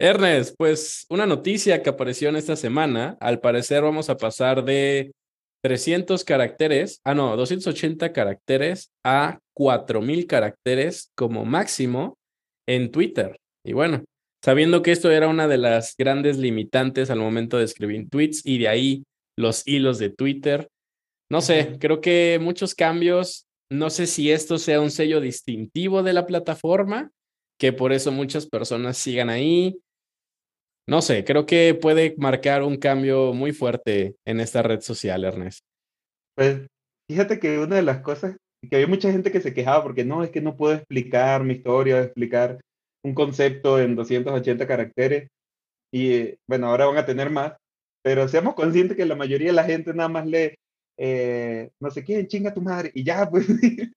Ernest, 0.00 0.54
pues 0.58 1.06
una 1.08 1.26
noticia 1.26 1.82
que 1.82 1.90
apareció 1.90 2.28
en 2.28 2.36
esta 2.36 2.56
semana, 2.56 3.16
al 3.20 3.40
parecer 3.40 3.82
vamos 3.82 4.10
a 4.10 4.16
pasar 4.16 4.64
de 4.64 5.12
300 5.62 6.24
caracteres, 6.24 7.00
ah 7.04 7.14
no, 7.14 7.36
280 7.36 8.12
caracteres 8.12 8.90
a 9.04 9.38
4000 9.54 10.26
caracteres 10.26 11.10
como 11.14 11.44
máximo 11.44 12.18
en 12.68 12.90
Twitter. 12.90 13.38
Y 13.64 13.72
bueno, 13.72 14.04
sabiendo 14.44 14.82
que 14.82 14.92
esto 14.92 15.10
era 15.10 15.28
una 15.28 15.48
de 15.48 15.58
las 15.58 15.94
grandes 15.96 16.38
limitantes 16.38 17.08
al 17.10 17.20
momento 17.20 17.56
de 17.56 17.64
escribir 17.64 18.08
tweets 18.10 18.44
y 18.44 18.58
de 18.58 18.68
ahí 18.68 19.04
los 19.38 19.66
hilos 19.66 19.98
de 19.98 20.10
Twitter, 20.10 20.68
no 21.30 21.40
sé, 21.40 21.78
creo 21.80 22.00
que 22.00 22.38
muchos 22.40 22.74
cambios, 22.74 23.46
no 23.70 23.90
sé 23.90 24.06
si 24.06 24.30
esto 24.30 24.58
sea 24.58 24.80
un 24.80 24.90
sello 24.90 25.20
distintivo 25.20 26.02
de 26.02 26.12
la 26.12 26.26
plataforma, 26.26 27.10
que 27.58 27.72
por 27.72 27.92
eso 27.92 28.12
muchas 28.12 28.46
personas 28.46 28.98
sigan 28.98 29.30
ahí. 29.30 29.78
No 30.86 31.00
sé, 31.00 31.24
creo 31.24 31.46
que 31.46 31.74
puede 31.74 32.14
marcar 32.18 32.62
un 32.62 32.76
cambio 32.76 33.32
muy 33.32 33.52
fuerte 33.52 34.16
en 34.26 34.40
esta 34.40 34.62
red 34.62 34.80
social, 34.80 35.24
Ernest. 35.24 35.60
Pues 36.36 36.66
fíjate 37.10 37.38
que 37.38 37.58
una 37.58 37.76
de 37.76 37.82
las 37.82 38.00
cosas 38.00 38.36
que 38.68 38.76
había 38.76 38.88
mucha 38.88 39.10
gente 39.10 39.32
que 39.32 39.40
se 39.40 39.54
quejaba 39.54 39.82
porque 39.82 40.04
no, 40.04 40.22
es 40.22 40.30
que 40.30 40.40
no 40.40 40.56
puedo 40.56 40.74
explicar 40.74 41.44
mi 41.44 41.54
historia, 41.54 42.02
explicar 42.02 42.60
un 43.02 43.14
concepto 43.14 43.78
en 43.80 43.94
280 43.94 44.66
caracteres 44.66 45.28
y 45.92 46.34
bueno, 46.48 46.68
ahora 46.68 46.86
van 46.86 46.98
a 46.98 47.06
tener 47.06 47.30
más, 47.30 47.54
pero 48.02 48.26
seamos 48.28 48.54
conscientes 48.54 48.96
que 48.96 49.06
la 49.06 49.14
mayoría 49.14 49.48
de 49.48 49.54
la 49.54 49.64
gente 49.64 49.94
nada 49.94 50.08
más 50.08 50.26
lee 50.26 50.54
eh, 50.96 51.70
no 51.80 51.90
sé 51.90 52.04
quién, 52.04 52.26
chinga 52.26 52.54
tu 52.54 52.60
madre, 52.60 52.90
y 52.94 53.04
ya, 53.04 53.28
pues. 53.28 53.46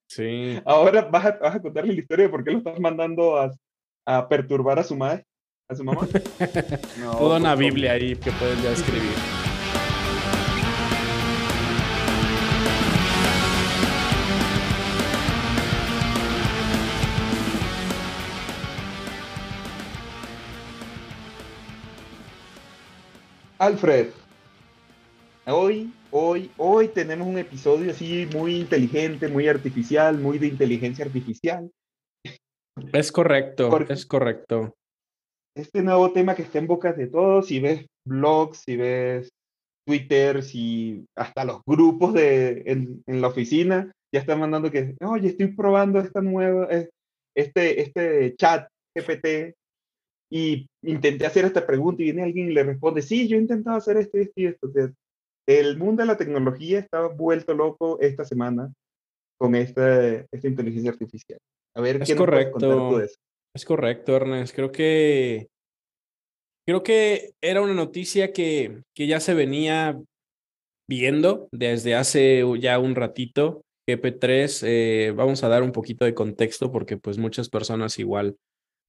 Sí. 0.07 0.59
Ahora 0.65 1.03
vas 1.03 1.25
a, 1.25 1.31
vas 1.37 1.55
a 1.55 1.61
contarle 1.61 1.93
la 1.93 1.99
historia 1.99 2.25
de 2.25 2.31
por 2.31 2.43
qué 2.43 2.51
lo 2.51 2.57
estás 2.59 2.79
mandando 2.79 3.37
a, 3.37 3.51
a 4.05 4.27
perturbar 4.27 4.79
a 4.79 4.83
su 4.83 4.95
madre, 4.95 5.25
a 5.69 5.75
su 5.75 5.83
mamá. 5.83 6.07
No, 6.99 7.17
Toda 7.17 7.37
una 7.37 7.55
Biblia 7.55 7.93
ahí 7.93 8.15
que 8.15 8.31
puedes 8.31 8.61
ya 8.63 8.71
escribir. 8.71 9.11
Alfred, 23.59 24.09
hoy, 25.47 25.91
hoy, 26.11 26.51
hoy 26.57 26.87
tenemos 26.89 27.27
un 27.27 27.39
episodio 27.39 27.91
así 27.91 28.29
muy 28.31 28.55
inteligente, 28.55 29.27
muy 29.27 29.47
artificial, 29.47 30.19
muy 30.19 30.37
de 30.37 30.47
inteligencia 30.47 31.03
artificial. 31.03 31.69
Es 32.93 33.11
correcto, 33.11 33.79
es 33.89 34.05
correcto. 34.05 34.75
Este 35.57 35.81
nuevo 35.81 36.11
tema 36.11 36.35
que 36.35 36.43
está 36.43 36.59
en 36.59 36.67
boca 36.67 36.93
de 36.93 37.07
todos, 37.07 37.47
si 37.47 37.59
ves 37.59 37.87
blogs, 38.05 38.59
si 38.59 38.77
ves 38.77 39.29
Twitter, 39.87 40.43
si 40.43 41.03
hasta 41.15 41.45
los 41.45 41.61
grupos 41.65 42.13
de, 42.13 42.61
en, 42.67 43.21
la 43.21 43.29
oficina 43.29 43.91
ya 44.13 44.19
están 44.19 44.39
mandando 44.39 44.69
que, 44.69 44.95
oye, 45.01 45.29
estoy 45.29 45.47
probando 45.47 45.99
esta 45.99 46.21
nueva, 46.21 46.67
eh, 46.69 46.89
este, 47.35 47.81
este 47.81 48.35
chat 48.35 48.67
GPT 48.95 49.55
y 50.29 50.67
intenté 50.83 51.25
hacer 51.25 51.45
esta 51.45 51.65
pregunta 51.65 52.03
y 52.03 52.05
viene 52.05 52.23
alguien 52.23 52.49
y 52.49 52.53
le 52.53 52.63
responde, 52.63 53.01
sí, 53.01 53.27
yo 53.27 53.37
he 53.37 53.41
intentado 53.41 53.77
hacer 53.77 53.97
esto 53.97 54.19
y 54.19 54.21
esto 54.21 54.35
y 54.35 54.45
esto. 54.45 54.95
el 55.47 55.77
mundo 55.77 56.03
de 56.03 56.07
la 56.07 56.17
tecnología 56.17 56.77
está 56.77 57.07
vuelto 57.07 57.55
loco 57.55 57.99
esta 57.99 58.25
semana 58.25 58.71
con 59.39 59.55
esta, 59.55 60.17
esta 60.31 60.47
inteligencia 60.47 60.91
artificial. 60.91 61.39
A 61.75 61.81
ver, 61.81 62.01
es 62.03 62.09
¿qué 62.09 62.15
correcto. 62.15 62.59
Nos 62.59 63.03
eso? 63.03 63.17
Es 63.57 63.65
correcto, 63.65 64.15
Ernest. 64.15 64.53
Creo 64.53 64.71
que 64.71 65.47
creo 66.63 66.83
que 66.83 67.31
era 67.41 67.63
una 67.63 67.73
noticia 67.73 68.31
que, 68.31 68.83
que 68.93 69.07
ya 69.07 69.19
se 69.19 69.33
venía 69.33 69.99
viendo 70.87 71.49
desde 71.51 71.95
hace 71.95 72.43
ya 72.59 72.77
un 72.77 72.93
ratito. 72.93 73.63
GP3, 73.89 74.63
eh, 74.67 75.13
vamos 75.15 75.43
a 75.43 75.47
dar 75.47 75.63
un 75.63 75.71
poquito 75.71 76.05
de 76.05 76.13
contexto 76.13 76.71
porque 76.71 76.97
pues 76.97 77.17
muchas 77.17 77.49
personas 77.49 77.97
igual 77.97 78.37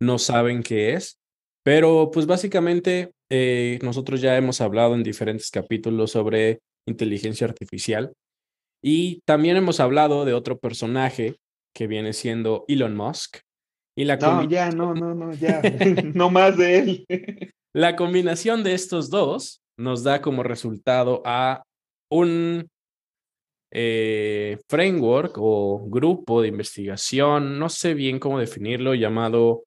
no 0.02 0.18
saben 0.18 0.62
qué 0.62 0.92
es. 0.92 1.18
Pero 1.64 2.10
pues 2.12 2.26
básicamente 2.26 3.12
eh, 3.30 3.78
nosotros 3.82 4.20
ya 4.20 4.36
hemos 4.36 4.60
hablado 4.60 4.94
en 4.94 5.02
diferentes 5.02 5.50
capítulos 5.50 6.10
sobre 6.10 6.58
inteligencia 6.86 7.46
artificial 7.46 8.12
y 8.84 9.22
también 9.24 9.56
hemos 9.56 9.80
hablado 9.80 10.26
de 10.26 10.34
otro 10.34 10.58
personaje 10.58 11.36
que 11.74 11.86
viene 11.86 12.12
siendo 12.12 12.66
Elon 12.68 12.94
Musk. 12.94 13.47
Y 13.98 14.04
la 14.04 14.16
no, 14.16 14.48
ya, 14.48 14.70
no, 14.70 14.94
no, 14.94 15.12
no, 15.12 15.32
ya, 15.32 15.60
no 16.14 16.30
más 16.30 16.56
de 16.56 16.78
él. 16.78 17.06
la 17.74 17.96
combinación 17.96 18.62
de 18.62 18.74
estos 18.74 19.10
dos 19.10 19.60
nos 19.76 20.04
da 20.04 20.22
como 20.22 20.44
resultado 20.44 21.20
a 21.24 21.64
un 22.08 22.68
eh, 23.72 24.58
framework 24.70 25.34
o 25.38 25.84
grupo 25.88 26.40
de 26.40 26.46
investigación, 26.46 27.58
no 27.58 27.68
sé 27.68 27.94
bien 27.94 28.20
cómo 28.20 28.38
definirlo, 28.38 28.94
llamado 28.94 29.64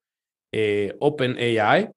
eh, 0.54 0.96
OpenAI, 1.02 1.90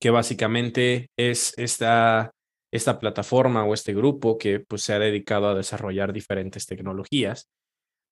que 0.00 0.08
básicamente 0.10 1.10
es 1.18 1.52
esta, 1.58 2.30
esta 2.72 2.98
plataforma 2.98 3.62
o 3.66 3.74
este 3.74 3.92
grupo 3.92 4.38
que 4.38 4.60
pues, 4.60 4.84
se 4.84 4.94
ha 4.94 4.98
dedicado 4.98 5.48
a 5.48 5.54
desarrollar 5.54 6.14
diferentes 6.14 6.64
tecnologías, 6.64 7.50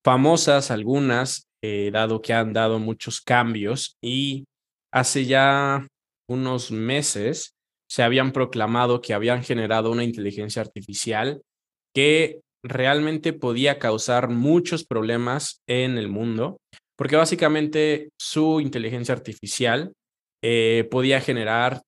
famosas 0.05 0.71
algunas, 0.71 1.47
eh, 1.63 1.91
dado 1.93 2.23
que 2.23 2.33
han 2.33 2.53
dado 2.53 2.79
muchos 2.79 3.21
cambios 3.21 3.97
y 4.03 4.45
hace 4.93 5.27
ya 5.27 5.87
unos 6.29 6.71
meses 6.71 7.53
se 7.89 8.03
habían 8.03 8.33
proclamado 8.33 9.01
que 9.01 9.15
habían 9.15 9.43
generado 9.43 9.91
una 9.91 10.05
inteligencia 10.05 10.63
artificial 10.63 11.43
que 11.95 12.41
realmente 12.65 13.33
podía 13.33 13.79
causar 13.79 14.29
muchos 14.29 14.85
problemas 14.85 15.61
en 15.67 15.99
el 15.99 16.09
mundo 16.09 16.59
porque 17.01 17.17
básicamente 17.17 18.11
su 18.21 18.61
inteligencia 18.61 19.15
artificial 19.15 19.95
eh, 20.43 20.87
podía 20.91 21.23
generar 21.23 21.81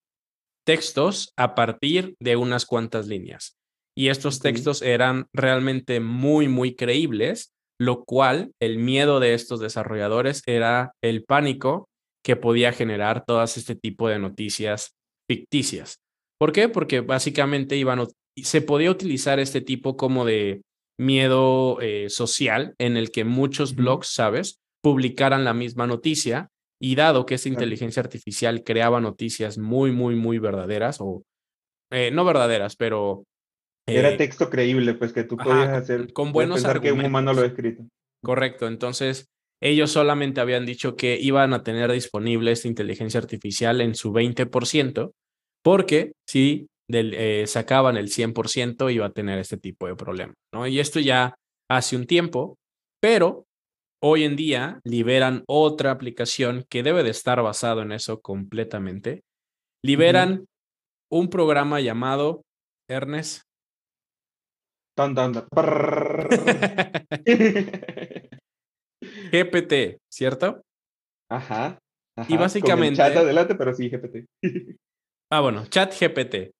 textos 0.66 1.32
a 1.36 1.54
partir 1.54 2.14
de 2.18 2.36
unas 2.36 2.64
cuantas 2.64 3.08
líneas. 3.08 3.58
Y 3.94 4.08
estos 4.08 4.40
textos 4.40 4.80
eran 4.80 5.26
realmente 5.34 6.00
muy, 6.00 6.48
muy 6.48 6.74
creíbles, 6.74 7.52
lo 7.84 8.04
cual 8.04 8.52
el 8.60 8.78
miedo 8.78 9.20
de 9.20 9.34
estos 9.34 9.60
desarrolladores 9.60 10.42
era 10.46 10.92
el 11.02 11.24
pánico 11.24 11.88
que 12.24 12.36
podía 12.36 12.72
generar 12.72 13.24
todas 13.24 13.56
este 13.56 13.74
tipo 13.74 14.08
de 14.08 14.18
noticias 14.18 14.94
ficticias. 15.28 15.98
¿Por 16.38 16.52
qué? 16.52 16.68
Porque 16.68 17.00
básicamente 17.00 17.76
iban, 17.76 18.06
se 18.36 18.62
podía 18.62 18.90
utilizar 18.90 19.40
este 19.40 19.60
tipo 19.60 19.96
como 19.96 20.24
de 20.24 20.62
miedo 20.98 21.80
eh, 21.80 22.08
social 22.08 22.74
en 22.78 22.96
el 22.96 23.10
que 23.10 23.24
muchos 23.24 23.74
blogs, 23.74 24.08
¿sabes? 24.08 24.62
publicaran 24.82 25.44
la 25.44 25.54
misma 25.54 25.86
noticia 25.86 26.48
y 26.80 26.96
dado 26.96 27.24
que 27.24 27.36
esta 27.36 27.48
inteligencia 27.48 28.02
artificial 28.02 28.64
creaba 28.64 29.00
noticias 29.00 29.56
muy, 29.56 29.92
muy, 29.92 30.16
muy 30.16 30.38
verdaderas 30.38 30.98
o 31.00 31.22
eh, 31.90 32.10
no 32.10 32.24
verdaderas, 32.24 32.76
pero... 32.76 33.24
Era 33.86 34.10
eh, 34.10 34.16
texto 34.16 34.48
creíble, 34.48 34.94
pues 34.94 35.12
que 35.12 35.24
tú 35.24 35.36
podías 35.36 35.70
hacer 35.70 36.12
con 36.12 36.32
buenos 36.32 36.64
argumentos. 36.64 36.82
que 36.82 37.00
un 37.00 37.06
humano 37.06 37.32
lo 37.32 37.42
ha 37.42 37.46
escrito. 37.46 37.84
Correcto, 38.22 38.68
entonces 38.68 39.26
ellos 39.60 39.90
solamente 39.90 40.40
habían 40.40 40.66
dicho 40.66 40.96
que 40.96 41.18
iban 41.20 41.52
a 41.52 41.62
tener 41.62 41.90
disponible 41.90 42.52
esta 42.52 42.68
inteligencia 42.68 43.20
artificial 43.20 43.80
en 43.80 43.94
su 43.94 44.12
20%, 44.12 45.12
porque 45.62 46.12
si 46.28 46.66
del, 46.88 47.14
eh, 47.14 47.46
sacaban 47.46 47.96
el 47.96 48.08
100% 48.08 48.92
iba 48.92 49.06
a 49.06 49.12
tener 49.12 49.38
este 49.38 49.56
tipo 49.56 49.86
de 49.86 49.96
problema, 49.96 50.34
¿no? 50.52 50.66
Y 50.66 50.80
esto 50.80 51.00
ya 51.00 51.34
hace 51.70 51.96
un 51.96 52.06
tiempo, 52.06 52.58
pero 53.00 53.46
hoy 54.02 54.24
en 54.24 54.36
día 54.36 54.80
liberan 54.84 55.44
otra 55.46 55.92
aplicación 55.92 56.64
que 56.68 56.82
debe 56.82 57.02
de 57.02 57.10
estar 57.10 57.40
basado 57.40 57.82
en 57.82 57.92
eso 57.92 58.20
completamente. 58.20 59.22
Liberan 59.84 60.46
un 61.10 61.28
programa 61.28 61.80
llamado 61.80 62.42
Ernest. 62.88 63.42
GPT, 69.30 69.98
¿cierto? 70.12 70.62
Ajá, 71.30 71.78
Y 72.28 72.36
básicamente. 72.36 72.96
chat 72.96 73.16
adelante, 73.16 73.54
pero 73.54 73.74
sí, 73.74 73.88
GPT. 73.88 74.26
ah, 75.32 75.40
bueno, 75.40 75.66
chat 75.66 75.94
GPT. 75.98 76.50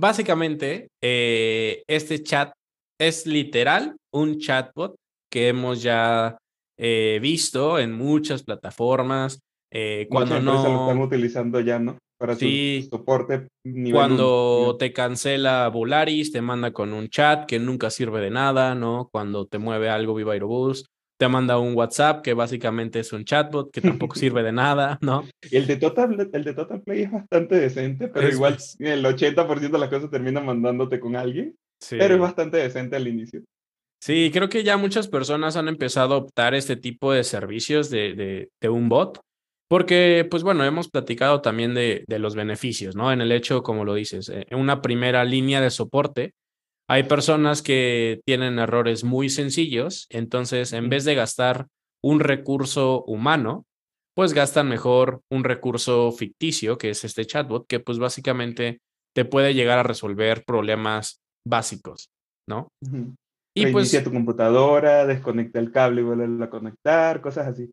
Básicamente, 0.00 0.88
eh, 1.02 1.82
este 1.88 2.22
chat 2.22 2.52
es 3.00 3.26
literal 3.26 3.96
un 4.12 4.38
chatbot 4.38 4.96
que 5.30 5.48
hemos 5.48 5.82
ya 5.82 6.36
eh, 6.78 7.18
visto 7.20 7.78
en 7.78 7.92
muchas 7.92 8.42
plataformas. 8.42 9.40
Eh, 9.72 10.06
cuando 10.10 10.40
no. 10.40 10.54
lo 10.62 10.80
están 10.86 10.98
utilizando 11.00 11.60
ya, 11.60 11.78
¿no? 11.78 11.98
Para 12.18 12.34
su 12.34 12.46
soporte. 12.90 13.46
cuando 13.92 14.76
te 14.78 14.92
cancela 14.92 15.68
Volaris, 15.68 16.32
te 16.32 16.42
manda 16.42 16.72
con 16.72 16.92
un 16.92 17.08
chat 17.08 17.46
que 17.46 17.60
nunca 17.60 17.90
sirve 17.90 18.20
de 18.20 18.30
nada, 18.30 18.74
¿no? 18.74 19.08
Cuando 19.12 19.46
te 19.46 19.58
mueve 19.58 19.88
algo 19.88 20.14
Viva 20.14 20.32
Aerobús 20.32 20.84
te 21.18 21.28
manda 21.28 21.58
un 21.58 21.76
WhatsApp 21.76 22.22
que 22.22 22.32
básicamente 22.32 23.00
es 23.00 23.12
un 23.12 23.24
chatbot 23.24 23.70
que 23.72 23.80
tampoco 23.80 24.14
sirve 24.18 24.42
de 24.42 24.52
nada, 24.52 24.98
¿no? 25.02 25.24
Y 25.50 25.56
el 25.56 25.66
de 25.66 25.76
Total, 25.76 26.30
el 26.32 26.44
de 26.44 26.54
Total 26.54 26.80
Play 26.80 27.02
es 27.02 27.12
bastante 27.12 27.56
decente, 27.56 28.08
pero 28.08 28.28
igual 28.28 28.56
el 28.78 29.04
80% 29.04 29.70
de 29.70 29.78
las 29.78 29.88
cosas 29.90 30.10
termina 30.10 30.40
mandándote 30.40 31.00
con 31.00 31.16
alguien, 31.16 31.56
pero 31.90 32.14
es 32.14 32.20
bastante 32.20 32.56
decente 32.58 32.96
al 32.96 33.08
inicio. 33.08 33.42
Sí, 34.00 34.30
creo 34.32 34.48
que 34.48 34.62
ya 34.62 34.76
muchas 34.76 35.08
personas 35.08 35.56
han 35.56 35.66
empezado 35.66 36.14
a 36.14 36.18
optar 36.18 36.54
este 36.54 36.76
tipo 36.76 37.12
de 37.12 37.24
servicios 37.24 37.90
de, 37.90 38.14
de, 38.14 38.48
de 38.60 38.68
un 38.68 38.88
bot, 38.88 39.20
porque, 39.68 40.26
pues 40.30 40.42
bueno, 40.42 40.64
hemos 40.64 40.88
platicado 40.88 41.42
también 41.42 41.74
de, 41.74 42.04
de, 42.06 42.18
los 42.18 42.34
beneficios, 42.34 42.96
¿no? 42.96 43.12
En 43.12 43.20
el 43.20 43.32
hecho, 43.32 43.62
como 43.62 43.84
lo 43.84 43.94
dices, 43.94 44.30
en 44.30 44.58
una 44.58 44.80
primera 44.80 45.24
línea 45.24 45.60
de 45.60 45.70
soporte, 45.70 46.32
hay 46.88 47.02
personas 47.02 47.60
que 47.60 48.20
tienen 48.24 48.58
errores 48.58 49.04
muy 49.04 49.28
sencillos, 49.28 50.06
entonces 50.10 50.72
en 50.72 50.88
vez 50.88 51.04
de 51.04 51.14
gastar 51.14 51.66
un 52.02 52.20
recurso 52.20 53.04
humano, 53.04 53.66
pues 54.16 54.32
gastan 54.32 54.68
mejor 54.68 55.20
un 55.30 55.44
recurso 55.44 56.10
ficticio, 56.12 56.78
que 56.78 56.90
es 56.90 57.04
este 57.04 57.26
chatbot, 57.26 57.66
que 57.68 57.78
pues 57.78 57.98
básicamente 57.98 58.80
te 59.14 59.24
puede 59.24 59.54
llegar 59.54 59.78
a 59.78 59.82
resolver 59.82 60.44
problemas 60.44 61.20
básicos, 61.46 62.08
¿no? 62.48 62.68
Y 63.54 63.66
pues 63.66 64.02
tu 64.02 64.12
computadora, 64.12 65.06
desconecta 65.06 65.58
el 65.58 65.70
cable 65.70 66.00
y 66.00 66.04
vuelve 66.04 66.44
a 66.44 66.50
conectar, 66.50 67.20
cosas 67.20 67.48
así. 67.48 67.70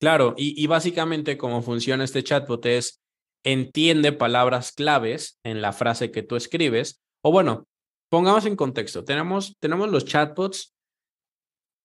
Claro, 0.00 0.34
y, 0.36 0.62
y 0.62 0.66
básicamente 0.66 1.38
cómo 1.38 1.62
funciona 1.62 2.04
este 2.04 2.22
chatbot 2.22 2.64
es 2.66 3.00
entiende 3.44 4.12
palabras 4.12 4.72
claves 4.72 5.38
en 5.44 5.62
la 5.62 5.72
frase 5.72 6.10
que 6.10 6.22
tú 6.22 6.36
escribes, 6.36 7.00
o 7.24 7.30
bueno, 7.30 7.66
pongamos 8.10 8.44
en 8.44 8.56
contexto, 8.56 9.04
tenemos, 9.04 9.56
tenemos 9.60 9.88
los 9.90 10.04
chatbots 10.04 10.74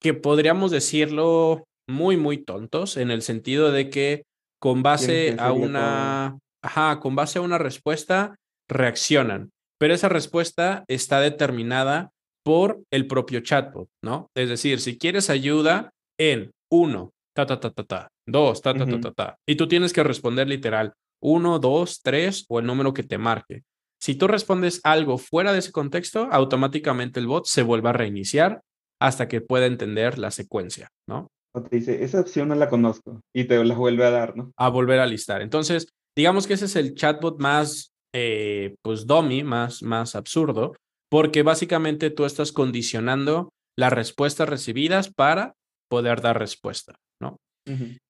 que 0.02 0.16
podríamos 0.16 0.72
decirlo 0.72 1.68
muy, 1.88 2.18
muy 2.18 2.44
tontos 2.44 2.98
en 2.98 3.12
el 3.12 3.22
sentido 3.22 3.72
de 3.72 3.90
que 3.90 4.24
con 4.60 4.82
base 4.82 5.36
a 5.40 5.52
una, 5.52 6.40
ajá, 6.64 7.00
con 7.00 7.16
base 7.16 7.40
a 7.40 7.44
una 7.44 7.60
respuesta 7.60 8.36
reaccionan, 8.68 9.52
pero 9.80 9.94
esa 9.94 10.10
respuesta 10.10 10.84
está 10.88 11.20
determinada 11.20 12.10
por 12.44 12.82
el 12.92 13.08
propio 13.08 13.42
chatbot, 13.42 13.88
¿no? 14.04 14.30
Es 14.36 14.50
decir, 14.50 14.80
si 14.80 14.98
quieres 14.98 15.30
ayuda 15.30 15.92
en 16.20 16.52
uno, 16.72 17.12
ta, 17.34 17.46
ta, 17.46 17.60
ta, 17.60 17.72
ta, 17.72 17.84
ta, 17.84 18.12
dos, 18.26 18.62
ta, 18.62 18.74
ta, 18.74 18.86
ta, 18.86 19.00
ta, 19.00 19.12
ta, 19.12 19.38
y 19.48 19.56
tú 19.56 19.68
tienes 19.68 19.94
que 19.94 20.04
responder 20.04 20.48
literal 20.48 20.94
uno, 21.22 21.60
dos, 21.60 22.02
tres 22.02 22.46
o 22.50 22.60
el 22.60 22.66
número 22.66 22.94
que 22.94 23.04
te 23.04 23.18
marque. 23.18 23.64
Si 24.00 24.16
tú 24.16 24.28
respondes 24.28 24.82
algo 24.84 25.20
fuera 25.20 25.54
de 25.54 25.60
ese 25.60 25.72
contexto, 25.72 26.28
automáticamente 26.32 27.20
el 27.20 27.28
bot 27.28 27.46
se 27.46 27.62
vuelve 27.62 27.90
a 27.90 27.94
reiniciar 27.94 28.62
hasta 29.00 29.28
que 29.28 29.42
pueda 29.42 29.68
entender 29.68 30.18
la 30.18 30.32
secuencia, 30.32 30.90
¿no? 31.08 31.28
O 31.54 31.62
te 31.62 31.76
dice, 31.76 32.04
esa 32.04 32.22
opción 32.22 32.48
no 32.48 32.56
la 32.56 32.70
conozco 32.70 33.22
y 33.34 33.44
te 33.44 33.64
la 33.64 33.76
vuelve 33.76 34.06
a 34.06 34.10
dar, 34.10 34.36
¿no? 34.36 34.52
A 34.58 34.70
volver 34.70 35.00
a 35.00 35.06
listar. 35.06 35.42
Entonces, 35.42 35.88
digamos 36.16 36.48
que 36.48 36.54
ese 36.54 36.66
es 36.66 36.76
el 36.76 36.96
chatbot 36.96 37.40
más, 37.40 37.94
eh, 38.14 38.76
pues, 38.82 39.06
dummy, 39.06 39.44
más, 39.44 39.84
más 39.84 40.16
absurdo, 40.16 40.76
porque 41.10 41.44
básicamente 41.44 42.10
tú 42.10 42.26
estás 42.26 42.52
condicionando 42.52 43.50
las 43.78 43.92
respuestas 43.92 44.50
recibidas 44.50 45.14
para 45.14 45.54
poder 45.90 46.22
dar 46.22 46.40
respuesta, 46.40 46.96
¿no? 47.22 47.38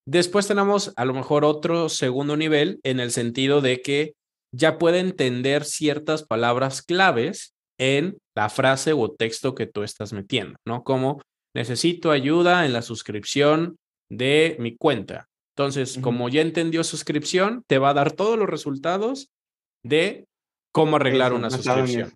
Después 0.08 0.48
tenemos 0.48 0.94
a 0.96 1.06
lo 1.06 1.14
mejor 1.14 1.46
otro 1.46 1.90
segundo 1.90 2.36
nivel 2.36 2.80
en 2.84 3.00
el 3.00 3.12
sentido 3.12 3.62
de 3.62 3.82
que 3.82 4.14
ya 4.56 4.80
puede 4.80 5.00
entender 5.00 5.66
ciertas 5.66 6.24
palabras 6.24 6.82
claves 6.82 7.54
en 7.80 8.18
la 8.36 8.50
frase 8.50 8.94
o 8.94 9.12
texto 9.12 9.54
que 9.54 9.68
tú 9.68 9.84
estás 9.84 10.14
metiendo, 10.14 10.56
¿no? 10.68 10.84
Como 10.84 11.22
necesito 11.56 12.12
ayuda 12.12 12.66
en 12.66 12.74
la 12.74 12.82
suscripción 12.82 13.76
de 14.10 14.56
mi 14.60 14.76
cuenta. 14.76 15.28
Entonces, 15.56 16.00
como 16.02 16.30
ya 16.30 16.42
entendió 16.42 16.84
suscripción, 16.84 17.64
te 17.68 17.78
va 17.78 17.90
a 17.90 17.94
dar 17.94 18.14
todos 18.14 18.40
los 18.40 18.50
resultados 18.50 19.28
de 19.86 20.26
cómo 20.74 20.96
arreglar 20.96 21.34
una 21.34 21.50
suscripción. 21.50 22.12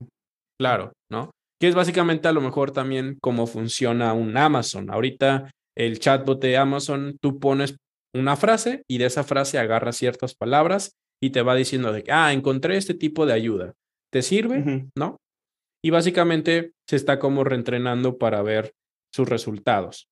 Claro, 0.59 0.93
¿no? 1.11 1.31
Que 1.59 1.67
es 1.67 1.75
básicamente 1.75 2.27
a 2.27 2.31
lo 2.31 2.41
mejor 2.41 2.71
también 2.71 3.17
cómo 3.21 3.45
funciona 3.45 4.13
un 4.13 4.37
Amazon. 4.37 4.89
Ahorita 4.89 5.51
el 5.75 5.99
chatbot 5.99 6.41
de 6.41 6.57
Amazon, 6.57 7.17
tú 7.21 7.39
pones 7.39 7.77
una 8.13 8.35
frase 8.35 8.83
y 8.87 8.97
de 8.97 9.05
esa 9.05 9.23
frase 9.23 9.59
agarras 9.59 9.97
ciertas 9.97 10.35
palabras 10.35 10.97
y 11.21 11.31
te 11.31 11.41
va 11.41 11.55
diciendo 11.55 11.91
de 11.91 12.03
que, 12.03 12.11
ah, 12.11 12.31
encontré 12.33 12.77
este 12.77 12.93
tipo 12.93 13.25
de 13.25 13.33
ayuda. 13.33 13.73
¿Te 14.11 14.21
sirve? 14.21 14.87
¿No? 14.97 15.17
Y 15.83 15.89
básicamente 15.89 16.71
se 16.87 16.95
está 16.95 17.19
como 17.19 17.43
reentrenando 17.43 18.17
para 18.17 18.41
ver 18.41 18.73
sus 19.13 19.27
resultados. 19.27 20.09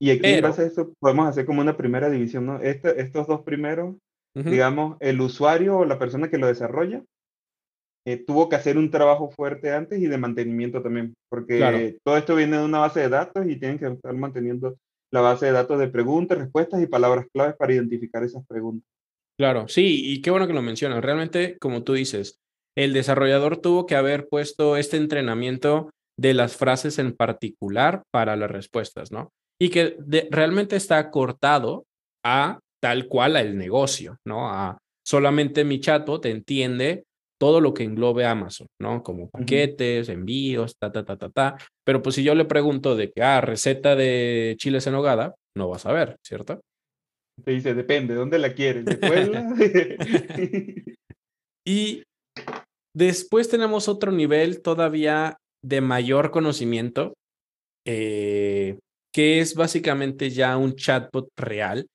Y 0.00 0.10
aquí 0.10 0.26
en 0.26 0.42
base 0.42 0.62
a 0.62 0.66
eso 0.66 0.92
podemos 0.98 1.28
hacer 1.28 1.46
como 1.46 1.60
una 1.60 1.76
primera 1.76 2.10
división, 2.10 2.46
¿no? 2.46 2.60
Este, 2.60 3.00
estos 3.00 3.26
dos 3.26 3.42
primeros, 3.42 3.96
digamos, 4.34 4.96
el 5.00 5.20
usuario 5.20 5.78
o 5.78 5.84
la 5.84 5.98
persona 5.98 6.28
que 6.28 6.38
lo 6.38 6.46
desarrolla 6.46 7.02
eh, 8.04 8.16
tuvo 8.16 8.48
que 8.48 8.56
hacer 8.56 8.78
un 8.78 8.90
trabajo 8.90 9.30
fuerte 9.30 9.70
antes 9.70 10.00
y 10.00 10.06
de 10.06 10.18
mantenimiento 10.18 10.82
también, 10.82 11.14
porque 11.28 11.98
todo 12.02 12.16
esto 12.16 12.34
viene 12.34 12.58
de 12.58 12.64
una 12.64 12.80
base 12.80 13.00
de 13.00 13.08
datos 13.08 13.46
y 13.46 13.56
tienen 13.56 13.78
que 13.78 13.86
estar 13.86 14.14
manteniendo 14.14 14.76
la 15.12 15.20
base 15.20 15.46
de 15.46 15.52
datos 15.52 15.78
de 15.78 15.88
preguntas, 15.88 16.38
respuestas 16.38 16.82
y 16.82 16.86
palabras 16.86 17.26
claves 17.32 17.54
para 17.56 17.74
identificar 17.74 18.24
esas 18.24 18.44
preguntas. 18.46 18.88
Claro, 19.38 19.68
sí, 19.68 20.12
y 20.12 20.22
qué 20.22 20.30
bueno 20.30 20.46
que 20.46 20.52
lo 20.52 20.62
mencionas. 20.62 21.02
Realmente, 21.02 21.58
como 21.58 21.82
tú 21.82 21.92
dices, 21.94 22.38
el 22.76 22.92
desarrollador 22.92 23.58
tuvo 23.58 23.86
que 23.86 23.96
haber 23.96 24.28
puesto 24.28 24.76
este 24.76 24.96
entrenamiento 24.96 25.90
de 26.18 26.34
las 26.34 26.56
frases 26.56 26.98
en 26.98 27.12
particular 27.12 28.02
para 28.10 28.36
las 28.36 28.50
respuestas, 28.50 29.12
¿no? 29.12 29.30
Y 29.60 29.68
que 29.68 29.96
realmente 30.30 30.76
está 30.76 31.10
cortado 31.10 31.84
a 32.24 32.60
tal 32.82 33.08
cual 33.08 33.36
al 33.36 33.56
negocio, 33.56 34.16
¿no? 34.26 34.48
A 34.48 34.78
solamente 35.04 35.64
mi 35.64 35.80
chatbot 35.80 36.24
entiende 36.26 37.04
todo 37.42 37.60
lo 37.60 37.74
que 37.74 37.82
englobe 37.82 38.24
Amazon, 38.24 38.68
¿no? 38.80 39.02
Como 39.02 39.28
paquetes, 39.28 40.08
envíos, 40.08 40.76
ta, 40.78 40.92
ta, 40.92 41.04
ta, 41.04 41.16
ta, 41.16 41.28
ta. 41.28 41.56
Pero 41.84 42.00
pues 42.00 42.14
si 42.14 42.22
yo 42.22 42.36
le 42.36 42.44
pregunto 42.44 42.94
de 42.94 43.10
que, 43.10 43.20
ah, 43.20 43.40
receta 43.40 43.96
de 43.96 44.54
chiles 44.58 44.86
en 44.86 44.94
hogada, 44.94 45.34
no 45.56 45.68
vas 45.68 45.84
a 45.84 45.92
ver, 45.92 46.14
¿cierto? 46.24 46.60
Te 47.44 47.50
dice, 47.50 47.74
depende, 47.74 48.14
¿dónde 48.14 48.38
la 48.38 48.54
quieres? 48.54 48.84
¿De 48.84 48.96
Puebla? 48.96 49.52
y 51.66 52.04
después 52.94 53.48
tenemos 53.48 53.88
otro 53.88 54.12
nivel 54.12 54.62
todavía 54.62 55.36
de 55.64 55.80
mayor 55.80 56.30
conocimiento, 56.30 57.14
eh, 57.84 58.78
que 59.12 59.40
es 59.40 59.56
básicamente 59.56 60.30
ya 60.30 60.56
un 60.56 60.76
chatbot 60.76 61.26
real, 61.36 61.88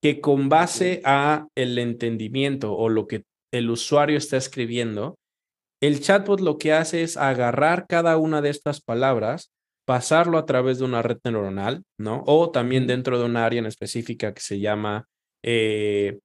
que 0.00 0.20
con 0.20 0.48
base 0.48 1.02
a 1.04 1.48
el 1.56 1.76
entendimiento 1.80 2.76
o 2.76 2.88
lo 2.88 3.08
que 3.08 3.24
el 3.52 3.70
usuario 3.70 4.18
está 4.18 4.36
escribiendo, 4.36 5.16
el 5.82 6.00
chatbot 6.00 6.40
lo 6.40 6.58
que 6.58 6.72
hace 6.72 7.02
es 7.02 7.16
agarrar 7.16 7.86
cada 7.88 8.16
una 8.16 8.40
de 8.40 8.50
estas 8.50 8.80
palabras 8.80 9.52
pasarlo 9.84 10.38
a 10.38 10.46
través 10.46 10.78
de 10.78 10.84
una 10.84 11.02
red 11.02 11.18
neuronal, 11.24 11.84
¿no? 11.98 12.22
O 12.26 12.50
también 12.50 12.86
dentro 12.86 13.18
de 13.18 13.24
un 13.24 13.36
área 13.36 13.58
en 13.58 13.66
específica 13.66 14.32
que 14.32 14.40
se 14.40 14.60
llama, 14.60 15.06
eh, 15.44 16.20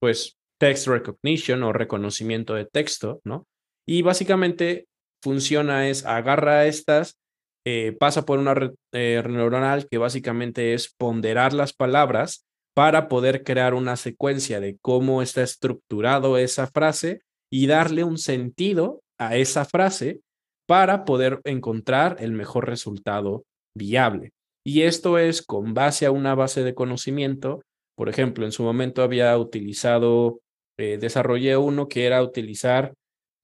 pues, 0.00 0.36
text 0.60 0.86
recognition 0.88 1.62
o 1.62 1.72
reconocimiento 1.72 2.54
de 2.54 2.66
texto, 2.66 3.20
¿no? 3.24 3.46
Y 3.88 4.02
básicamente 4.02 4.86
funciona 5.22 5.88
es, 5.88 6.04
agarra 6.04 6.66
estas, 6.66 7.18
eh, 7.66 7.96
pasa 7.98 8.24
por 8.26 8.38
una 8.38 8.54
red 8.54 8.72
eh, 8.92 9.22
neuronal 9.26 9.88
que 9.88 9.98
básicamente 9.98 10.74
es 10.74 10.94
ponderar 10.94 11.52
las 11.52 11.72
palabras 11.72 12.46
para 12.74 13.08
poder 13.08 13.42
crear 13.44 13.74
una 13.74 13.96
secuencia 13.96 14.60
de 14.60 14.78
cómo 14.80 15.22
está 15.22 15.42
estructurado 15.42 16.38
esa 16.38 16.66
frase 16.66 17.22
y 17.52 17.66
darle 17.66 18.04
un 18.04 18.18
sentido 18.18 19.02
a 19.18 19.36
esa 19.36 19.64
frase 19.64 20.20
para 20.66 21.04
poder 21.04 21.40
encontrar 21.44 22.16
el 22.20 22.32
mejor 22.32 22.68
resultado 22.68 23.44
viable. 23.76 24.30
Y 24.64 24.82
esto 24.82 25.18
es 25.18 25.42
con 25.42 25.74
base 25.74 26.06
a 26.06 26.12
una 26.12 26.34
base 26.34 26.62
de 26.62 26.74
conocimiento. 26.74 27.62
Por 27.96 28.08
ejemplo, 28.08 28.44
en 28.44 28.52
su 28.52 28.62
momento 28.62 29.02
había 29.02 29.36
utilizado, 29.36 30.40
eh, 30.78 30.98
desarrollé 30.98 31.56
uno 31.56 31.88
que 31.88 32.04
era 32.06 32.22
utilizar 32.22 32.94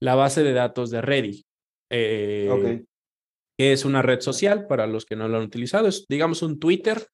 la 0.00 0.14
base 0.14 0.42
de 0.42 0.52
datos 0.52 0.90
de 0.90 1.00
Reddit, 1.00 1.44
eh, 1.90 2.84
que 3.58 3.72
es 3.72 3.84
una 3.84 4.02
red 4.02 4.20
social 4.20 4.66
para 4.66 4.86
los 4.86 5.04
que 5.04 5.16
no 5.16 5.26
lo 5.26 5.38
han 5.38 5.44
utilizado. 5.44 5.88
Es, 5.88 6.06
digamos, 6.08 6.42
un 6.42 6.60
Twitter, 6.60 7.06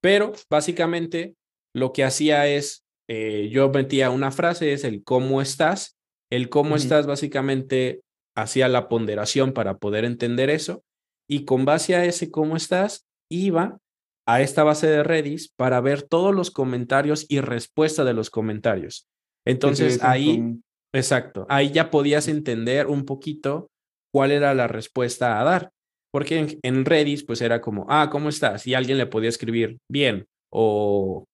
pero 0.00 0.32
básicamente 0.50 1.34
lo 1.78 1.92
que 1.92 2.04
hacía 2.04 2.46
es, 2.46 2.84
eh, 3.08 3.48
yo 3.50 3.70
metía 3.70 4.10
una 4.10 4.30
frase, 4.30 4.72
es 4.72 4.84
el 4.84 5.02
cómo 5.02 5.40
estás. 5.40 5.96
El 6.30 6.50
cómo 6.50 6.76
estás 6.76 7.06
básicamente 7.06 8.02
hacía 8.36 8.68
la 8.68 8.88
ponderación 8.88 9.52
para 9.52 9.78
poder 9.78 10.04
entender 10.04 10.50
eso 10.50 10.82
y 11.28 11.44
con 11.44 11.64
base 11.64 11.96
a 11.96 12.04
ese 12.04 12.30
cómo 12.30 12.56
estás, 12.56 13.06
iba 13.30 13.78
a 14.26 14.42
esta 14.42 14.62
base 14.62 14.86
de 14.86 15.02
Redis 15.02 15.48
para 15.56 15.80
ver 15.80 16.02
todos 16.02 16.34
los 16.34 16.50
comentarios 16.50 17.26
y 17.28 17.40
respuesta 17.40 18.04
de 18.04 18.12
los 18.12 18.30
comentarios. 18.30 19.06
Entonces 19.46 20.02
ahí, 20.02 20.60
exacto, 20.94 21.46
ahí 21.48 21.70
ya 21.70 21.90
podías 21.90 22.28
entender 22.28 22.86
un 22.86 23.06
poquito 23.06 23.68
cuál 24.12 24.30
era 24.30 24.54
la 24.54 24.68
respuesta 24.68 25.40
a 25.40 25.44
dar. 25.44 25.70
Porque 26.10 26.58
en, 26.62 26.84
Redis, 26.86 27.24
pues 27.24 27.42
era 27.42 27.60
como, 27.60 27.86
ah, 27.88 28.08
¿cómo 28.10 28.30
estás? 28.30 28.66
Y 28.66 28.74
alguien 28.74 28.96
le 28.96 29.06
podía 29.06 29.28
escribir 29.28 29.78
bien 29.90 30.26
o 30.50 31.24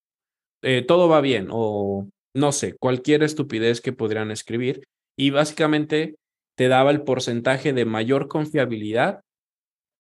eh, 0.64 0.82
todo 0.82 1.08
va 1.08 1.20
bien 1.20 1.48
o 1.50 2.08
no 2.36 2.52
sé, 2.52 2.76
cualquier 2.76 3.22
estupidez 3.22 3.80
que 3.80 3.92
podrían 3.92 4.30
escribir. 4.30 4.82
Y 5.16 5.30
básicamente 5.30 6.16
te 6.56 6.68
daba 6.68 6.90
el 6.90 7.02
porcentaje 7.02 7.72
de 7.72 7.84
mayor 7.84 8.28
confiabilidad 8.28 9.20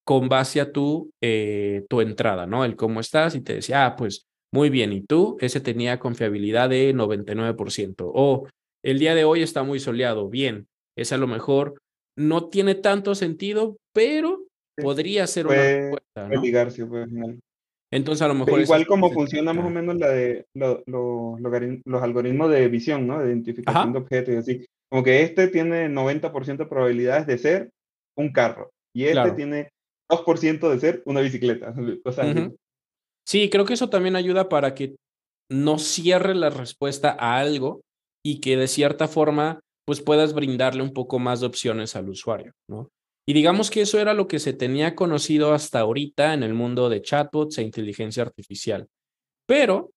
con 0.04 0.28
base 0.28 0.60
a 0.60 0.72
tu, 0.72 1.10
eh, 1.22 1.86
tu 1.88 2.00
entrada, 2.00 2.46
¿no? 2.46 2.64
El 2.64 2.76
cómo 2.76 3.00
estás 3.00 3.34
y 3.34 3.40
te 3.40 3.54
decía, 3.54 3.86
ah, 3.86 3.96
pues 3.96 4.26
muy 4.52 4.70
bien, 4.70 4.92
y 4.92 5.00
tú, 5.00 5.36
ese 5.40 5.60
tenía 5.60 5.98
confiabilidad 5.98 6.68
de 6.68 6.94
99%. 6.94 8.10
O 8.14 8.46
el 8.84 8.98
día 8.98 9.14
de 9.14 9.24
hoy 9.24 9.42
está 9.42 9.62
muy 9.62 9.80
soleado, 9.80 10.28
bien, 10.28 10.66
ese 10.96 11.14
a 11.14 11.18
lo 11.18 11.26
mejor 11.26 11.80
no 12.16 12.48
tiene 12.48 12.74
tanto 12.74 13.14
sentido, 13.14 13.76
pero 13.92 14.44
podría 14.76 15.26
ser 15.26 15.46
una 15.46 15.56
respuesta, 15.56 16.28
¿no? 16.28 16.40
Entonces, 17.94 18.22
a 18.22 18.28
lo 18.28 18.34
mejor. 18.34 18.60
igual 18.60 18.86
como 18.88 19.12
funciona 19.12 19.52
más 19.52 19.64
o 19.64 19.70
menos 19.70 19.94
la 19.96 20.08
de 20.08 20.46
los 20.52 22.02
algoritmos 22.02 22.50
de 22.50 22.66
visión, 22.66 23.06
¿no? 23.06 23.20
De 23.20 23.28
identificación 23.28 23.92
de 23.92 23.98
objetos 24.00 24.34
y 24.34 24.36
así. 24.36 24.66
Como 24.90 25.04
que 25.04 25.22
este 25.22 25.46
tiene 25.46 25.88
90% 25.88 26.56
de 26.56 26.66
probabilidades 26.66 27.28
de 27.28 27.38
ser 27.38 27.70
un 28.16 28.32
carro 28.32 28.70
y 28.92 29.04
este 29.04 29.30
tiene 29.32 29.68
2% 30.10 30.70
de 30.70 30.80
ser 30.80 31.02
una 31.06 31.20
bicicleta. 31.20 31.72
Sí, 33.26 33.48
creo 33.48 33.64
que 33.64 33.72
eso 33.72 33.88
también 33.88 34.16
ayuda 34.16 34.50
para 34.50 34.74
que 34.74 34.96
no 35.50 35.78
cierre 35.78 36.34
la 36.34 36.50
respuesta 36.50 37.16
a 37.18 37.38
algo 37.38 37.80
y 38.22 38.42
que 38.42 38.58
de 38.58 38.68
cierta 38.68 39.08
forma 39.08 39.60
pues 39.86 40.02
puedas 40.02 40.34
brindarle 40.34 40.82
un 40.82 40.92
poco 40.92 41.18
más 41.18 41.40
de 41.40 41.46
opciones 41.46 41.96
al 41.96 42.10
usuario, 42.10 42.52
¿no? 42.68 42.90
Y 43.26 43.32
digamos 43.32 43.70
que 43.70 43.80
eso 43.80 43.98
era 43.98 44.12
lo 44.12 44.28
que 44.28 44.38
se 44.38 44.52
tenía 44.52 44.94
conocido 44.94 45.54
hasta 45.54 45.80
ahorita 45.80 46.34
en 46.34 46.42
el 46.42 46.52
mundo 46.52 46.88
de 46.88 47.00
chatbots 47.00 47.58
e 47.58 47.62
inteligencia 47.62 48.22
artificial. 48.22 48.86
Pero 49.46 49.92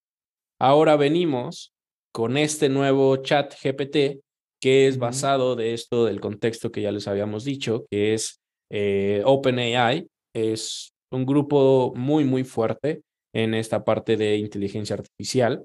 ahora 0.59 0.95
venimos 0.95 1.73
con 2.13 2.37
este 2.37 2.69
nuevo 2.69 3.17
chat 3.17 3.53
GPT 3.61 4.21
que 4.59 4.87
es 4.87 4.97
basado 4.97 5.55
de 5.55 5.73
esto 5.73 6.05
del 6.05 6.19
contexto 6.19 6.71
que 6.71 6.81
ya 6.81 6.91
les 6.91 7.07
habíamos 7.07 7.43
dicho, 7.43 7.85
que 7.91 8.13
es 8.13 8.41
eh, 8.71 9.21
OpenAI. 9.23 10.07
Es 10.33 10.93
un 11.11 11.25
grupo 11.25 11.93
muy, 11.95 12.23
muy 12.23 12.43
fuerte 12.43 13.01
en 13.35 13.53
esta 13.53 13.83
parte 13.83 14.17
de 14.17 14.37
inteligencia 14.37 14.95
artificial. 14.95 15.63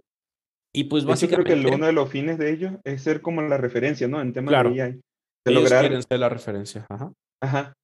Y 0.75 0.85
pues 0.85 1.05
básicamente... 1.05 1.51
Yo 1.51 1.57
creo 1.57 1.71
que 1.71 1.77
uno 1.77 1.87
de 1.87 1.93
los 1.93 2.11
fines 2.11 2.39
de 2.39 2.53
ellos 2.53 2.73
es 2.85 3.03
ser 3.03 3.21
como 3.21 3.43
la 3.43 3.57
referencia, 3.57 4.09
¿no? 4.09 4.21
En 4.21 4.33
temas 4.33 4.53
de 4.53 4.83
AI. 4.83 5.01
De 5.45 5.53
lograr... 5.53 5.81
quieren 5.81 6.03
ser 6.03 6.19
la 6.19 6.29
referencia. 6.29 6.87
Ajá. 6.89 7.13
Ajá, 7.43 7.75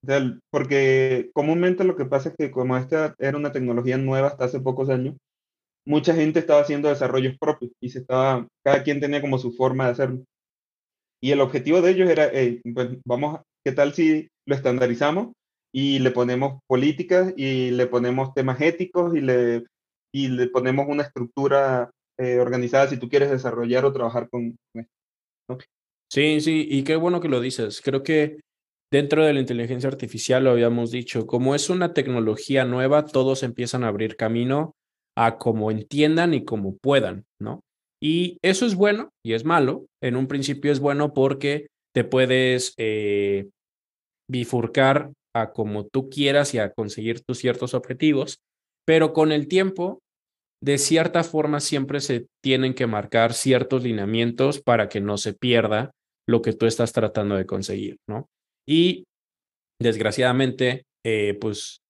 porque 0.52 1.30
comúnmente 1.34 1.82
lo 1.82 1.96
que 1.96 2.04
pasa 2.04 2.28
es 2.28 2.36
que 2.36 2.52
como 2.52 2.76
esta 2.76 3.16
era 3.18 3.36
una 3.36 3.50
tecnología 3.50 3.98
nueva 3.98 4.28
hasta 4.28 4.44
hace 4.44 4.60
pocos 4.60 4.88
años, 4.88 5.16
mucha 5.84 6.14
gente 6.14 6.38
estaba 6.38 6.60
haciendo 6.60 6.88
desarrollos 6.88 7.36
propios 7.40 7.72
y 7.80 7.88
se 7.88 7.98
estaba, 7.98 8.46
cada 8.64 8.84
quien 8.84 9.00
tenía 9.00 9.20
como 9.20 9.36
su 9.36 9.50
forma 9.50 9.86
de 9.86 9.90
hacerlo. 9.90 10.24
Y 11.20 11.32
el 11.32 11.40
objetivo 11.40 11.82
de 11.82 11.90
ellos 11.90 12.08
era, 12.08 12.30
pues 12.72 12.98
vamos, 13.04 13.40
¿qué 13.64 13.72
tal 13.72 13.94
si 13.94 14.28
lo 14.46 14.54
estandarizamos 14.54 15.32
y 15.74 15.98
le 15.98 16.12
ponemos 16.12 16.60
políticas 16.68 17.34
y 17.36 17.72
le 17.72 17.88
ponemos 17.88 18.32
temas 18.34 18.60
éticos 18.60 19.16
y 19.16 19.22
le, 19.22 19.64
y 20.14 20.28
le 20.28 20.46
ponemos 20.50 20.86
una 20.88 21.02
estructura 21.02 21.90
eh, 22.16 22.38
organizada 22.38 22.86
si 22.86 22.96
tú 22.96 23.08
quieres 23.08 23.30
desarrollar 23.30 23.84
o 23.84 23.92
trabajar 23.92 24.28
con, 24.30 24.56
esto? 24.72 25.58
Sí, 26.08 26.40
sí, 26.40 26.64
y 26.70 26.84
qué 26.84 26.94
bueno 26.94 27.20
que 27.20 27.28
lo 27.28 27.40
dices. 27.40 27.80
Creo 27.82 28.04
que 28.04 28.38
Dentro 28.90 29.24
de 29.24 29.34
la 29.34 29.40
inteligencia 29.40 29.88
artificial 29.88 30.44
lo 30.44 30.50
habíamos 30.50 30.90
dicho, 30.90 31.26
como 31.26 31.54
es 31.54 31.68
una 31.68 31.92
tecnología 31.92 32.64
nueva, 32.64 33.04
todos 33.04 33.42
empiezan 33.42 33.84
a 33.84 33.88
abrir 33.88 34.16
camino 34.16 34.74
a 35.16 35.36
como 35.36 35.70
entiendan 35.70 36.32
y 36.32 36.44
como 36.44 36.76
puedan, 36.78 37.24
¿no? 37.40 37.60
Y 38.00 38.38
eso 38.42 38.64
es 38.64 38.76
bueno 38.76 39.10
y 39.24 39.34
es 39.34 39.44
malo. 39.44 39.86
En 40.02 40.16
un 40.16 40.26
principio 40.26 40.72
es 40.72 40.80
bueno 40.80 41.12
porque 41.12 41.66
te 41.94 42.04
puedes 42.04 42.72
eh, 42.78 43.48
bifurcar 44.30 45.12
a 45.34 45.52
como 45.52 45.86
tú 45.86 46.08
quieras 46.08 46.54
y 46.54 46.58
a 46.58 46.70
conseguir 46.72 47.20
tus 47.20 47.38
ciertos 47.38 47.74
objetivos, 47.74 48.38
pero 48.86 49.12
con 49.12 49.32
el 49.32 49.48
tiempo, 49.48 49.98
de 50.62 50.78
cierta 50.78 51.24
forma, 51.24 51.60
siempre 51.60 52.00
se 52.00 52.26
tienen 52.42 52.74
que 52.74 52.86
marcar 52.86 53.34
ciertos 53.34 53.82
lineamientos 53.82 54.62
para 54.62 54.88
que 54.88 55.00
no 55.00 55.18
se 55.18 55.34
pierda 55.34 55.90
lo 56.26 56.42
que 56.42 56.52
tú 56.52 56.66
estás 56.66 56.92
tratando 56.92 57.36
de 57.36 57.46
conseguir, 57.46 57.96
¿no? 58.08 58.28
Y 58.68 59.04
desgraciadamente, 59.80 60.84
eh, 61.04 61.38
pues 61.40 61.80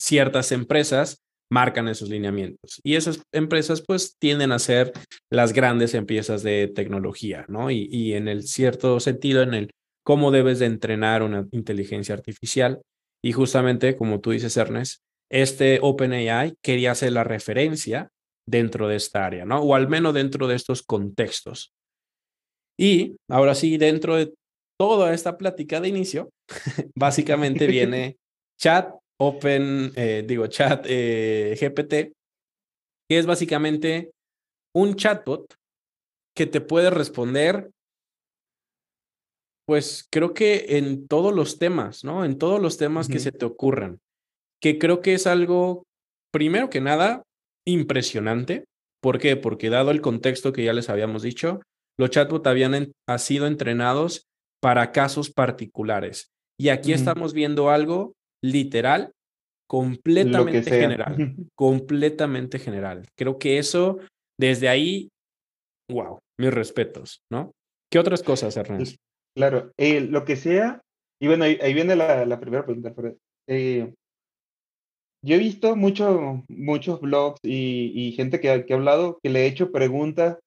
ciertas 0.00 0.50
empresas 0.50 1.18
marcan 1.50 1.86
esos 1.86 2.08
lineamientos 2.08 2.80
y 2.82 2.94
esas 2.94 3.22
empresas 3.30 3.84
pues 3.86 4.16
tienden 4.18 4.52
a 4.52 4.58
ser 4.58 4.92
las 5.30 5.52
grandes 5.52 5.92
empresas 5.92 6.42
de 6.42 6.72
tecnología, 6.74 7.44
¿no? 7.48 7.70
Y, 7.70 7.88
y 7.90 8.14
en 8.14 8.26
el 8.28 8.44
cierto 8.44 8.98
sentido, 9.00 9.42
en 9.42 9.52
el 9.52 9.70
cómo 10.02 10.30
debes 10.30 10.58
de 10.60 10.66
entrenar 10.66 11.22
una 11.22 11.46
inteligencia 11.52 12.14
artificial 12.14 12.80
y 13.22 13.32
justamente 13.32 13.94
como 13.96 14.20
tú 14.20 14.30
dices, 14.30 14.56
Ernest, 14.56 15.02
este 15.30 15.78
OpenAI 15.82 16.54
quería 16.62 16.94
ser 16.94 17.12
la 17.12 17.24
referencia 17.24 18.08
dentro 18.48 18.88
de 18.88 18.96
esta 18.96 19.26
área, 19.26 19.44
¿no? 19.44 19.60
O 19.60 19.74
al 19.74 19.88
menos 19.88 20.14
dentro 20.14 20.48
de 20.48 20.56
estos 20.56 20.82
contextos. 20.82 21.72
Y 22.78 23.16
ahora 23.30 23.54
sí, 23.54 23.76
dentro 23.76 24.16
de 24.16 24.32
toda 24.78 25.14
esta 25.14 25.36
plática 25.38 25.80
de 25.80 25.88
inicio, 25.88 26.30
básicamente 26.94 27.66
viene 27.66 28.16
chat 28.58 28.92
open, 29.20 29.92
eh, 29.96 30.24
digo, 30.26 30.46
chat 30.46 30.84
eh, 30.88 31.56
GPT, 31.60 32.12
que 33.08 33.18
es 33.18 33.26
básicamente 33.26 34.12
un 34.74 34.96
chatbot 34.96 35.54
que 36.34 36.46
te 36.46 36.60
puede 36.60 36.90
responder, 36.90 37.70
pues 39.66 40.06
creo 40.10 40.34
que 40.34 40.78
en 40.78 41.06
todos 41.06 41.32
los 41.32 41.58
temas, 41.58 42.04
¿no? 42.04 42.24
En 42.24 42.38
todos 42.38 42.60
los 42.60 42.78
temas 42.78 43.08
que 43.08 43.18
se 43.18 43.32
te 43.32 43.44
ocurran, 43.44 44.00
que 44.60 44.78
creo 44.78 45.02
que 45.02 45.14
es 45.14 45.26
algo, 45.26 45.84
primero 46.32 46.70
que 46.70 46.80
nada, 46.80 47.22
impresionante. 47.66 48.64
¿Por 49.00 49.18
qué? 49.18 49.36
Porque 49.36 49.70
dado 49.70 49.90
el 49.90 50.00
contexto 50.00 50.52
que 50.52 50.64
ya 50.64 50.72
les 50.72 50.88
habíamos 50.88 51.22
dicho, 51.22 51.60
los 51.98 52.10
chatbots 52.10 52.46
habían 52.46 52.92
han 53.06 53.18
sido 53.18 53.46
entrenados 53.46 54.26
para 54.62 54.92
casos 54.92 55.30
particulares. 55.30 56.30
Y 56.58 56.68
aquí 56.68 56.92
estamos 56.92 57.34
viendo 57.34 57.68
algo 57.68 58.14
literal, 58.40 59.12
completamente 59.68 60.70
general, 60.70 61.16
completamente 61.56 62.58
general. 62.60 63.08
Creo 63.18 63.38
que 63.38 63.58
eso, 63.58 63.98
desde 64.38 64.68
ahí, 64.68 65.08
wow, 65.90 66.20
mis 66.38 66.54
respetos, 66.54 67.22
¿no? 67.30 67.50
¿Qué 67.90 67.98
otras 67.98 68.22
cosas, 68.22 68.56
Ernest? 68.56 68.96
Claro, 69.36 69.72
eh, 69.76 70.00
lo 70.00 70.24
que 70.24 70.36
sea, 70.36 70.80
y 71.20 71.26
bueno, 71.26 71.44
ahí, 71.44 71.74
viene 71.74 71.96
la, 71.96 72.38
primera 72.38 72.64
pregunta. 72.64 72.94
Eh, 73.48 73.92
yo 75.24 75.34
he 75.34 75.38
visto 75.38 75.74
mucho, 75.74 76.44
muchos 76.48 77.00
blogs 77.00 77.40
y, 77.42 78.12
gente 78.16 78.40
que, 78.40 78.64
que, 78.64 78.72
ha 78.72 78.76
hablado 78.76 79.18
que 79.22 79.30
le 79.30 79.40
he 79.40 79.46
hecho 79.46 79.72
preguntas, 79.72 80.38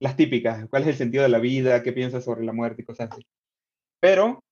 las 0.00 0.16
típicas, 0.16 0.66
¿cuál 0.68 0.82
es 0.82 0.88
el 0.88 0.96
sentido 0.96 1.22
de 1.22 1.28
la 1.30 1.38
vida? 1.38 1.82
¿Qué 1.82 1.92
piensas 1.92 2.24
sobre 2.24 2.44
la 2.44 2.52
muerte 2.52 2.82
y 2.82 2.84
cosas 2.84 3.10
así? 3.12 3.22
Pero 4.02 4.42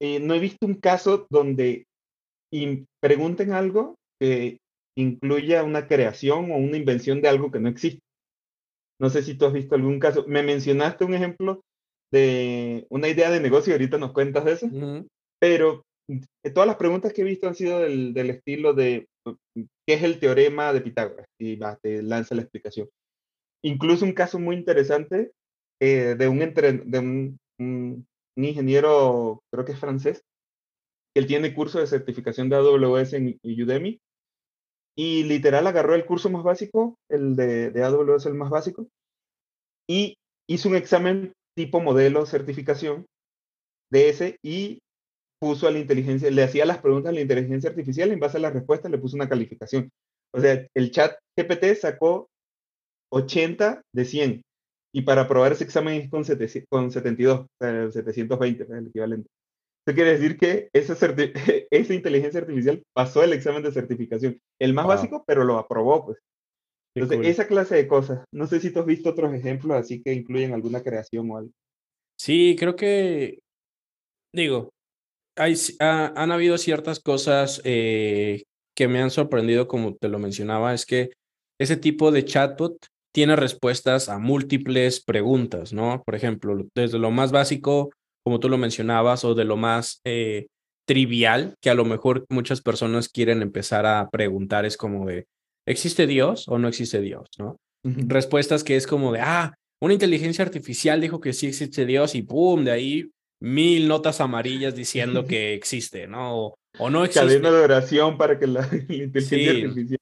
eh, 0.00 0.20
no 0.20 0.34
he 0.34 0.38
visto 0.38 0.66
un 0.66 0.74
caso 0.74 1.26
donde 1.30 1.86
pregunten 3.00 3.52
algo 3.52 3.94
que 4.20 4.58
incluya 4.96 5.62
una 5.64 5.86
creación 5.86 6.50
o 6.50 6.56
una 6.56 6.76
invención 6.76 7.22
de 7.22 7.28
algo 7.28 7.50
que 7.50 7.60
no 7.60 7.68
existe. 7.68 8.02
No 9.00 9.08
sé 9.08 9.22
si 9.22 9.34
tú 9.34 9.46
has 9.46 9.52
visto 9.52 9.74
algún 9.74 9.98
caso. 9.98 10.26
Me 10.26 10.42
mencionaste 10.42 11.04
un 11.04 11.14
ejemplo 11.14 11.62
de 12.12 12.86
una 12.90 13.08
idea 13.08 13.30
de 13.30 13.40
negocio, 13.40 13.72
ahorita 13.72 13.96
nos 13.96 14.12
cuentas 14.12 14.44
de 14.44 14.52
eso, 14.52 14.68
pero 15.40 15.84
eh, 16.08 16.50
todas 16.50 16.66
las 16.66 16.76
preguntas 16.76 17.12
que 17.12 17.22
he 17.22 17.24
visto 17.24 17.48
han 17.48 17.54
sido 17.54 17.78
del, 17.78 18.30
estilo 18.30 18.74
de 18.74 19.06
qué 19.86 19.94
es 19.94 20.02
el 20.02 20.18
teorema 20.18 20.72
de 20.72 20.80
Pitágoras 20.80 21.26
y 21.38 21.56
va, 21.56 21.76
te 21.76 22.02
lanza 22.02 22.34
la 22.34 22.42
explicación. 22.42 22.88
Incluso 23.62 24.04
un 24.04 24.12
caso 24.12 24.38
muy 24.38 24.56
interesante 24.56 25.30
eh, 25.80 26.16
de, 26.18 26.28
un, 26.28 26.38
de 26.38 26.98
un, 26.98 27.38
un 27.58 28.06
ingeniero, 28.36 29.42
creo 29.52 29.64
que 29.64 29.72
es 29.72 29.78
francés, 29.78 30.22
que 31.14 31.20
él 31.20 31.26
tiene 31.26 31.54
curso 31.54 31.80
de 31.80 31.86
certificación 31.86 32.48
de 32.48 32.56
AWS 32.56 33.14
en 33.14 33.40
Udemy, 33.42 34.00
y 34.96 35.24
literal 35.24 35.66
agarró 35.66 35.94
el 35.94 36.04
curso 36.04 36.30
más 36.30 36.42
básico, 36.42 36.96
el 37.08 37.36
de, 37.36 37.70
de 37.70 37.82
AWS 37.82 38.26
el 38.26 38.34
más 38.34 38.50
básico, 38.50 38.86
y 39.88 40.16
hizo 40.48 40.68
un 40.68 40.76
examen 40.76 41.32
tipo 41.56 41.80
modelo 41.80 42.26
certificación 42.26 43.06
de 43.90 44.08
ese 44.08 44.38
y 44.42 44.78
puso 45.40 45.66
a 45.66 45.70
la 45.70 45.78
inteligencia, 45.78 46.30
le 46.30 46.42
hacía 46.42 46.66
las 46.66 46.78
preguntas 46.78 47.10
a 47.10 47.14
la 47.14 47.20
inteligencia 47.20 47.70
artificial 47.70 48.10
y 48.10 48.12
en 48.12 48.20
base 48.20 48.36
a 48.36 48.40
las 48.40 48.52
respuestas 48.52 48.90
le 48.90 48.98
puso 48.98 49.16
una 49.16 49.28
calificación. 49.28 49.90
O 50.32 50.40
sea, 50.40 50.66
el 50.74 50.90
chat 50.90 51.16
GPT 51.36 51.74
sacó 51.76 52.28
80 53.12 53.82
de 53.92 54.04
100 54.04 54.42
y 54.92 55.02
para 55.02 55.22
aprobar 55.22 55.52
ese 55.52 55.64
examen 55.64 56.02
es 56.02 56.10
con, 56.10 56.24
con 56.68 56.90
72, 56.90 57.40
o 57.40 57.46
sea, 57.58 57.90
720, 57.90 58.66
el 58.70 58.86
equivalente. 58.88 59.28
Eso 59.86 59.94
quiere 59.94 60.12
decir 60.12 60.36
que 60.36 60.68
esa, 60.72 60.94
esa 61.70 61.94
inteligencia 61.94 62.40
artificial 62.40 62.82
pasó 62.92 63.22
el 63.22 63.32
examen 63.32 63.62
de 63.62 63.72
certificación. 63.72 64.38
El 64.58 64.74
más 64.74 64.86
básico, 64.86 65.24
pero 65.26 65.44
lo 65.44 65.58
aprobó, 65.58 66.06
pues. 66.06 66.18
Entonces, 66.94 67.26
esa 67.28 67.46
clase 67.46 67.76
de 67.76 67.86
cosas. 67.86 68.24
No 68.32 68.46
sé 68.46 68.60
si 68.60 68.72
tú 68.72 68.80
has 68.80 68.86
visto 68.86 69.10
otros 69.10 69.32
ejemplos 69.32 69.76
así 69.76 70.02
que 70.02 70.12
incluyen 70.12 70.52
alguna 70.52 70.82
creación 70.82 71.30
o 71.30 71.38
algo. 71.38 71.52
Sí, 72.18 72.56
creo 72.58 72.76
que, 72.76 73.38
digo, 74.34 74.70
hay, 75.36 75.54
han 75.78 76.32
habido 76.32 76.58
ciertas 76.58 77.00
cosas 77.00 77.62
eh, 77.64 78.42
que 78.76 78.88
me 78.88 79.00
han 79.00 79.10
sorprendido, 79.10 79.68
como 79.68 79.94
te 79.94 80.08
lo 80.08 80.18
mencionaba, 80.18 80.74
es 80.74 80.84
que 80.84 81.10
ese 81.58 81.76
tipo 81.76 82.10
de 82.10 82.24
chatbot 82.24 82.76
tiene 83.12 83.36
respuestas 83.36 84.08
a 84.08 84.18
múltiples 84.18 85.02
preguntas, 85.02 85.72
¿no? 85.72 86.02
Por 86.04 86.14
ejemplo, 86.14 86.66
desde 86.74 86.98
lo 86.98 87.10
más 87.10 87.32
básico, 87.32 87.90
como 88.24 88.40
tú 88.40 88.48
lo 88.48 88.58
mencionabas, 88.58 89.24
o 89.24 89.34
de 89.34 89.44
lo 89.44 89.56
más 89.56 90.00
eh, 90.04 90.46
trivial, 90.86 91.54
que 91.60 91.70
a 91.70 91.74
lo 91.74 91.84
mejor 91.84 92.24
muchas 92.28 92.60
personas 92.60 93.08
quieren 93.08 93.42
empezar 93.42 93.86
a 93.86 94.08
preguntar, 94.10 94.64
es 94.64 94.76
como 94.76 95.06
de, 95.06 95.26
¿existe 95.66 96.06
Dios 96.06 96.46
o 96.48 96.58
no 96.58 96.68
existe 96.68 97.00
Dios? 97.00 97.28
¿no? 97.38 97.56
Respuestas 97.84 98.64
que 98.64 98.76
es 98.76 98.86
como 98.86 99.12
de, 99.12 99.20
ah, 99.20 99.54
una 99.82 99.94
inteligencia 99.94 100.44
artificial 100.44 101.00
dijo 101.00 101.20
que 101.20 101.32
sí 101.32 101.46
existe 101.46 101.86
Dios 101.86 102.14
y 102.14 102.22
¡pum! 102.22 102.64
De 102.64 102.70
ahí 102.70 103.10
mil 103.40 103.88
notas 103.88 104.20
amarillas 104.20 104.74
diciendo 104.74 105.24
que 105.26 105.54
existe, 105.54 106.06
¿no? 106.06 106.54
O, 106.78 106.90
no 106.90 107.04
existe. 107.04 107.26
Cadena 107.26 107.50
de 107.50 107.64
oración 107.64 108.18
para 108.18 108.38
que 108.38 108.46
la, 108.46 108.68
inteligencia 108.88 109.50
artificial. 109.50 109.98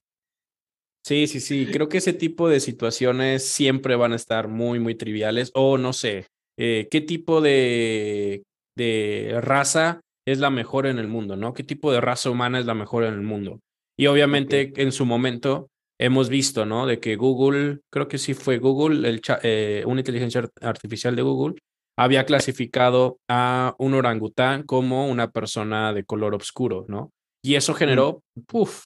Sí, 1.09 1.27
sí, 1.27 1.41
sí. 1.41 1.67
Creo 1.73 1.89
que 1.89 1.97
ese 1.97 2.13
tipo 2.13 2.51
de 2.51 2.61
situaciones 2.61 3.43
siempre 3.43 3.97
van 3.97 4.13
a 4.13 4.17
estar 4.17 4.47
muy, 4.47 4.79
muy 4.79 4.95
triviales. 4.95 5.51
O 5.55 5.79
no 5.79 5.95
sé, 5.95 6.27
eh, 6.59 6.87
¿qué 6.91 7.01
tipo 7.01 7.41
de, 7.41 8.43
de 8.77 9.39
raza 9.41 10.03
es 10.27 10.39
la 10.39 10.51
mejor 10.51 10.85
en 10.85 10.99
el 10.99 11.09
mundo, 11.09 11.35
¿no? 11.35 11.55
¿Qué 11.55 11.65
tipo 11.65 11.91
de 11.93 12.03
raza 12.03 12.29
humana 12.29 12.59
es 12.59 12.67
la 12.67 12.75
mejor 12.75 13.05
en 13.05 13.15
el 13.15 13.23
mundo? 13.23 13.61
Y 13.99 14.07
obviamente 14.07 14.75
en 14.77 14.93
su 14.93 15.07
momento 15.07 15.69
hemos 15.99 16.29
visto, 16.29 16.67
¿no? 16.67 16.87
De 16.87 17.01
que 17.01 17.17
Google, 17.17 17.81
creo 17.91 18.07
que 18.07 18.19
sí 18.19 18.35
fue 18.35 18.59
Google, 18.59 19.09
el 19.09 19.23
eh, 19.45 19.85
una 19.87 20.03
inteligencia 20.03 20.47
artificial 20.61 21.17
de 21.17 21.23
Google, 21.23 21.55
había 21.97 22.27
clasificado 22.27 23.17
a 23.31 23.75
un 23.79 23.95
orangután 23.95 24.65
como 24.65 25.09
una 25.09 25.31
persona 25.31 25.95
de 25.95 26.05
color 26.05 26.35
oscuro, 26.35 26.85
¿no? 26.87 27.13
Y 27.43 27.55
eso 27.55 27.73
generó, 27.73 28.21
puff, 28.47 28.85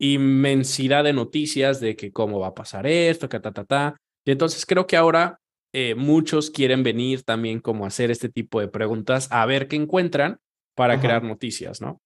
inmensidad 0.00 1.04
de 1.04 1.12
noticias 1.12 1.80
de 1.80 1.96
que 1.96 2.12
cómo 2.12 2.40
va 2.40 2.48
a 2.48 2.54
pasar 2.54 2.86
esto, 2.86 3.28
que 3.28 3.40
ta, 3.40 3.52
ta, 3.52 3.64
ta. 3.64 3.96
Y 4.26 4.30
entonces 4.30 4.64
creo 4.66 4.86
que 4.86 4.96
ahora 4.96 5.38
eh, 5.74 5.94
muchos 5.94 6.50
quieren 6.50 6.82
venir 6.82 7.22
también 7.22 7.60
como 7.60 7.84
a 7.84 7.88
hacer 7.88 8.10
este 8.10 8.28
tipo 8.28 8.60
de 8.60 8.68
preguntas, 8.68 9.28
a 9.30 9.44
ver 9.46 9.68
qué 9.68 9.76
encuentran 9.76 10.38
para 10.76 11.00
crear 11.00 11.24
noticias, 11.24 11.80
¿no? 11.80 11.98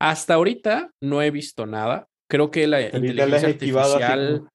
Hasta 0.00 0.34
ahorita 0.34 0.90
no 1.02 1.22
he 1.22 1.30
visto 1.30 1.66
nada. 1.66 2.06
Creo 2.30 2.50
que 2.50 2.66
la 2.66 2.82
inteligencia 2.82 3.48
artificial. 3.48 4.48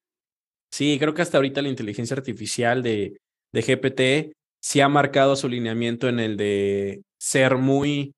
Sí, 0.73 0.97
creo 0.99 1.13
que 1.13 1.21
hasta 1.21 1.37
ahorita 1.37 1.61
la 1.61 1.69
inteligencia 1.69 2.15
artificial 2.15 2.81
de, 2.81 3.17
de 3.53 3.61
GPT 3.61 4.33
sí 4.63 4.81
ha 4.81 4.89
marcado 4.89 5.35
su 5.35 5.47
lineamiento 5.47 6.07
en 6.07 6.19
el 6.19 6.37
de 6.37 7.03
ser 7.19 7.57
muy 7.57 8.13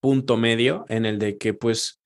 punto 0.00 0.36
medio, 0.36 0.84
en 0.88 1.06
el 1.06 1.18
de 1.18 1.38
que 1.38 1.54
pues 1.54 1.97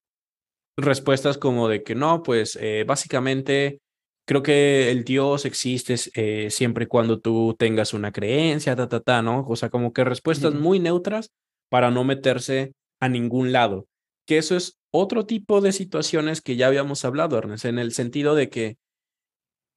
respuestas 0.76 1.38
como 1.38 1.68
de 1.68 1.82
que 1.82 1.94
no, 1.94 2.22
pues 2.22 2.56
eh, 2.60 2.84
básicamente 2.86 3.80
creo 4.26 4.42
que 4.42 4.90
el 4.90 5.04
Dios 5.04 5.44
existe 5.44 5.96
eh, 6.14 6.50
siempre 6.50 6.84
y 6.84 6.88
cuando 6.88 7.20
tú 7.20 7.54
tengas 7.58 7.92
una 7.94 8.12
creencia, 8.12 8.76
ta, 8.76 8.88
ta, 8.88 9.00
ta, 9.00 9.22
¿no? 9.22 9.44
O 9.48 9.56
sea, 9.56 9.70
como 9.70 9.92
que 9.92 10.04
respuestas 10.04 10.54
muy 10.54 10.78
neutras 10.78 11.30
para 11.68 11.90
no 11.90 12.04
meterse 12.04 12.72
a 13.00 13.08
ningún 13.08 13.52
lado 13.52 13.86
que 14.26 14.38
eso 14.38 14.56
es 14.56 14.78
otro 14.92 15.26
tipo 15.26 15.60
de 15.60 15.72
situaciones 15.72 16.40
que 16.40 16.56
ya 16.56 16.66
habíamos 16.66 17.04
hablado, 17.04 17.38
Ernest, 17.38 17.64
en 17.64 17.78
el 17.78 17.92
sentido 17.92 18.34
de 18.34 18.50
que 18.50 18.76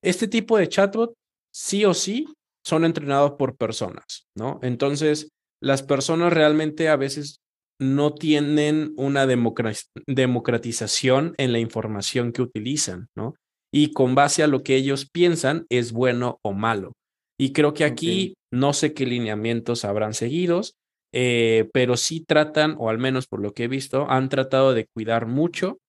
este 0.03 0.27
tipo 0.27 0.57
de 0.57 0.67
chatbot 0.67 1.13
sí 1.51 1.85
o 1.85 1.93
sí 1.93 2.27
son 2.63 2.85
entrenados 2.85 3.33
por 3.33 3.55
personas, 3.55 4.27
¿no? 4.35 4.59
Entonces, 4.61 5.31
las 5.61 5.83
personas 5.83 6.33
realmente 6.33 6.89
a 6.89 6.95
veces 6.95 7.39
no 7.79 8.13
tienen 8.13 8.94
una 8.98 9.28
democratización 9.28 11.36
en 11.38 11.52
la 11.52 11.60
información 11.60 12.32
que 12.32 12.41
utilizan, 12.41 13.08
¿no? 13.15 13.36
Y 13.73 13.91
con 13.91 14.15
base 14.15 14.43
a 14.43 14.47
lo 14.47 14.63
que 14.63 14.76
ellos 14.76 15.10
piensan 15.12 15.65
es 15.69 15.91
bueno 15.91 16.39
o 16.43 16.54
malo. 16.54 16.93
Y 17.38 17.52
creo 17.52 17.73
que 17.73 17.84
aquí 17.84 18.36
no 18.52 18.73
sé 18.73 18.93
qué 18.93 19.06
lineamientos 19.06 19.84
habrán 19.84 20.13
seguidos, 20.13 20.76
eh, 21.13 21.69
pero 21.73 21.97
sí 21.97 22.21
tratan, 22.21 22.76
o 22.78 22.89
al 22.89 22.97
menos 22.97 23.28
por 23.28 23.41
lo 23.41 23.54
que 23.54 23.65
he 23.65 23.67
visto, 23.67 24.10
han 24.10 24.30
tratado 24.30 24.73
de 24.73 24.88
cuidar 24.88 25.28
mucho 25.28 25.80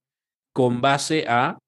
con 0.53 0.81
base 0.81 1.27
a 1.29 1.59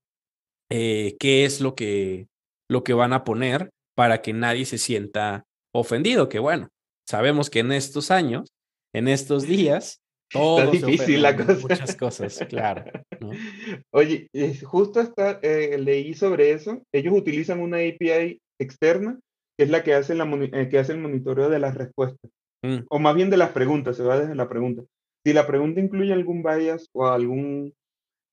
eh, 0.70 1.16
qué 1.18 1.44
es 1.44 1.60
lo 1.60 1.74
que, 1.74 2.26
lo 2.68 2.84
que 2.84 2.94
van 2.94 3.12
a 3.12 3.24
poner 3.24 3.70
para 3.94 4.22
que 4.22 4.32
nadie 4.32 4.64
se 4.64 4.78
sienta 4.78 5.44
ofendido, 5.74 6.28
que 6.28 6.38
bueno, 6.38 6.68
sabemos 7.08 7.50
que 7.50 7.60
en 7.60 7.72
estos 7.72 8.10
años, 8.10 8.52
en 8.94 9.08
estos 9.08 9.42
días, 9.46 10.00
todo 10.30 10.70
difícil 10.70 11.22
la 11.22 11.36
cosa. 11.36 11.58
Muchas 11.60 11.96
cosas, 11.96 12.38
claro. 12.48 12.84
Oye, 13.92 14.28
justo 14.62 15.00
hasta, 15.00 15.38
eh, 15.42 15.78
leí 15.78 16.14
sobre 16.14 16.52
eso. 16.52 16.82
Ellos 16.92 17.14
utilizan 17.16 17.60
una 17.60 17.78
API 17.78 18.40
externa, 18.60 19.18
que 19.56 19.64
es 19.64 19.70
la 19.70 19.82
que 19.82 19.94
hace, 19.94 20.14
la, 20.14 20.28
que 20.68 20.78
hace 20.78 20.92
el 20.92 20.98
monitoreo 20.98 21.48
de 21.48 21.58
las 21.58 21.74
respuestas. 21.74 22.30
Mm. 22.62 22.78
O 22.88 22.98
más 22.98 23.14
bien 23.14 23.30
de 23.30 23.36
las 23.36 23.50
preguntas, 23.50 23.96
se 23.96 24.02
va 24.02 24.18
desde 24.18 24.34
la 24.34 24.48
pregunta. 24.48 24.82
Si 25.24 25.32
la 25.32 25.46
pregunta 25.46 25.80
incluye 25.80 26.12
algún 26.12 26.42
bias 26.42 26.88
o 26.92 27.06
algún 27.06 27.72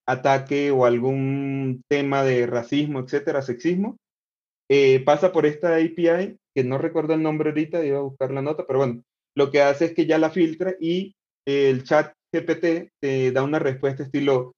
ataque 0.08 0.72
o 0.72 0.86
algún 0.86 1.82
tema 1.90 2.24
de 2.24 2.46
racismo, 2.46 3.00
etcétera, 3.00 3.42
sexismo, 3.42 3.98
eh, 4.70 5.04
pasa 5.04 5.32
por 5.32 5.46
esta 5.46 5.76
API, 5.76 6.38
que 6.56 6.64
no 6.64 6.78
recuerdo 6.78 7.14
el 7.14 7.24
nombre 7.24 7.50
ahorita, 7.50 7.86
iba 7.86 8.00
a 8.00 8.04
buscar 8.04 8.32
la 8.32 8.42
nota, 8.42 8.66
pero 8.66 8.80
bueno, 8.80 9.04
lo 9.36 9.52
que 9.52 9.62
hace 9.62 9.86
es 9.86 9.94
que 9.94 10.06
ya 10.06 10.18
la 10.18 10.30
filtra 10.30 10.76
y 10.80 11.16
el 11.46 11.84
chat 11.84 12.14
GPT 12.34 12.92
te 13.00 13.32
da 13.32 13.44
una 13.44 13.60
respuesta 13.60 14.04
estilo, 14.04 14.54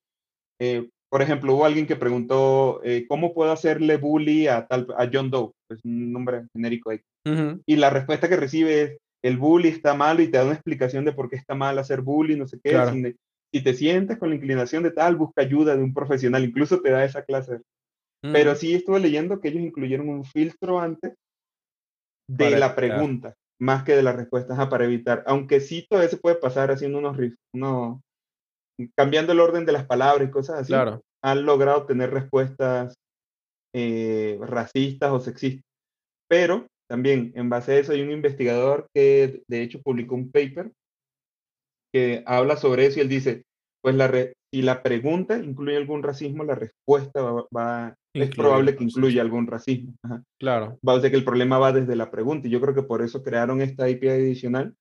eh, 0.59 0.89
por 1.09 1.21
ejemplo, 1.21 1.53
hubo 1.53 1.65
alguien 1.65 1.87
que 1.87 1.95
preguntó, 1.95 2.81
eh, 2.83 3.05
¿cómo 3.07 3.33
puedo 3.33 3.51
hacerle 3.51 3.97
bully 3.97 4.47
a, 4.47 4.67
tal, 4.67 4.87
a 4.97 5.09
John 5.11 5.29
Doe? 5.29 5.51
Es 5.69 5.83
un 5.85 6.11
nombre 6.11 6.47
genérico 6.53 6.89
ahí. 6.89 7.01
Y 7.65 7.75
la 7.75 7.89
respuesta 7.89 8.29
que 8.29 8.37
recibe 8.37 8.81
es, 8.81 8.97
el 9.23 9.37
bully 9.37 9.67
está 9.67 9.93
malo 9.93 10.21
y 10.21 10.29
te 10.29 10.37
da 10.37 10.45
una 10.45 10.53
explicación 10.53 11.03
de 11.03 11.11
por 11.11 11.29
qué 11.29 11.35
está 11.35 11.55
mal 11.55 11.77
hacer 11.77 12.01
bully, 12.01 12.37
no 12.37 12.47
sé 12.47 12.59
qué. 12.63 13.15
Si, 13.53 13.63
te 13.63 13.73
sientes 13.73 14.17
con 14.17 14.29
la 14.29 14.35
inclinación 14.35 14.83
de 14.83 14.91
tal, 14.91 15.15
busca 15.15 15.41
ayuda 15.41 15.75
de 15.75 15.83
un 15.83 15.93
profesional, 15.93 16.43
incluso 16.43 16.81
te 16.81 16.91
da 16.91 17.03
esa 17.03 17.23
clase. 17.23 17.61
Pero 18.21 18.53
mm. 18.53 18.55
sí 18.55 18.73
estuve 18.73 18.99
leyendo 18.99 19.39
que 19.39 19.49
ellos 19.49 19.63
incluyeron 19.63 20.09
un 20.09 20.25
filtro 20.25 20.79
antes 20.79 21.13
de 22.29 22.51
la 22.51 22.75
pregunta, 22.75 23.35
más 23.59 23.83
que 23.83 23.95
de 23.95 24.03
las 24.03 24.15
respuestas, 24.15 24.67
para 24.67 24.85
evitar, 24.85 25.23
aunque 25.25 25.59
sí 25.59 25.85
todavía 25.89 26.09
se 26.09 26.17
puede 26.17 26.35
pasar 26.35 26.71
haciendo 26.71 26.99
unos 26.99 27.17
uno, 27.53 28.01
cambiando 28.95 29.33
el 29.33 29.39
orden 29.39 29.65
de 29.65 29.71
las 29.71 29.85
palabras 29.85 30.27
y 30.27 30.31
cosas 30.31 30.59
así, 30.59 30.73
claro. 30.73 31.01
han 31.23 31.45
logrado 31.45 31.85
tener 31.85 32.11
respuestas 32.11 32.95
eh, 33.73 34.39
racistas 34.41 35.11
o 35.11 35.19
sexistas. 35.19 35.63
Pero 36.29 36.67
también, 36.89 37.31
en 37.35 37.49
base 37.49 37.73
a 37.73 37.79
eso, 37.79 37.91
hay 37.91 38.01
un 38.01 38.11
investigador 38.11 38.87
que 38.93 39.43
de 39.47 39.61
hecho 39.61 39.81
publicó 39.81 40.15
un 40.15 40.31
paper 40.31 40.71
que 41.93 42.23
habla 42.25 42.57
sobre 42.57 42.85
eso 42.85 42.99
y 42.99 43.01
él 43.01 43.09
dice, 43.09 43.43
pues 43.87 43.95
la 43.95 44.11
si 44.51 44.61
la 44.61 44.83
pregunta 44.83 45.37
incluye 45.37 45.77
algún 45.77 46.03
racismo, 46.03 46.43
la 46.43 46.55
respuesta 46.55 47.21
va, 47.21 47.95
es 48.13 48.35
probable 48.35 48.75
que 48.75 48.83
incluya 48.83 49.21
algún 49.21 49.47
racismo. 49.47 49.93
Claro. 50.37 50.77
Va 50.85 50.95
a 50.95 50.99
ser 50.99 51.11
que 51.11 51.15
el 51.15 51.23
problema 51.23 51.57
va 51.57 51.71
desde 51.71 51.95
la 51.95 52.11
pregunta 52.11 52.49
y 52.49 52.51
yo 52.51 52.59
creo 52.59 52.75
que 52.75 52.83
por 52.83 53.01
eso 53.01 53.23
crearon 53.23 53.61
esta 53.61 53.85
API 53.85 54.09
adicional 54.09 54.75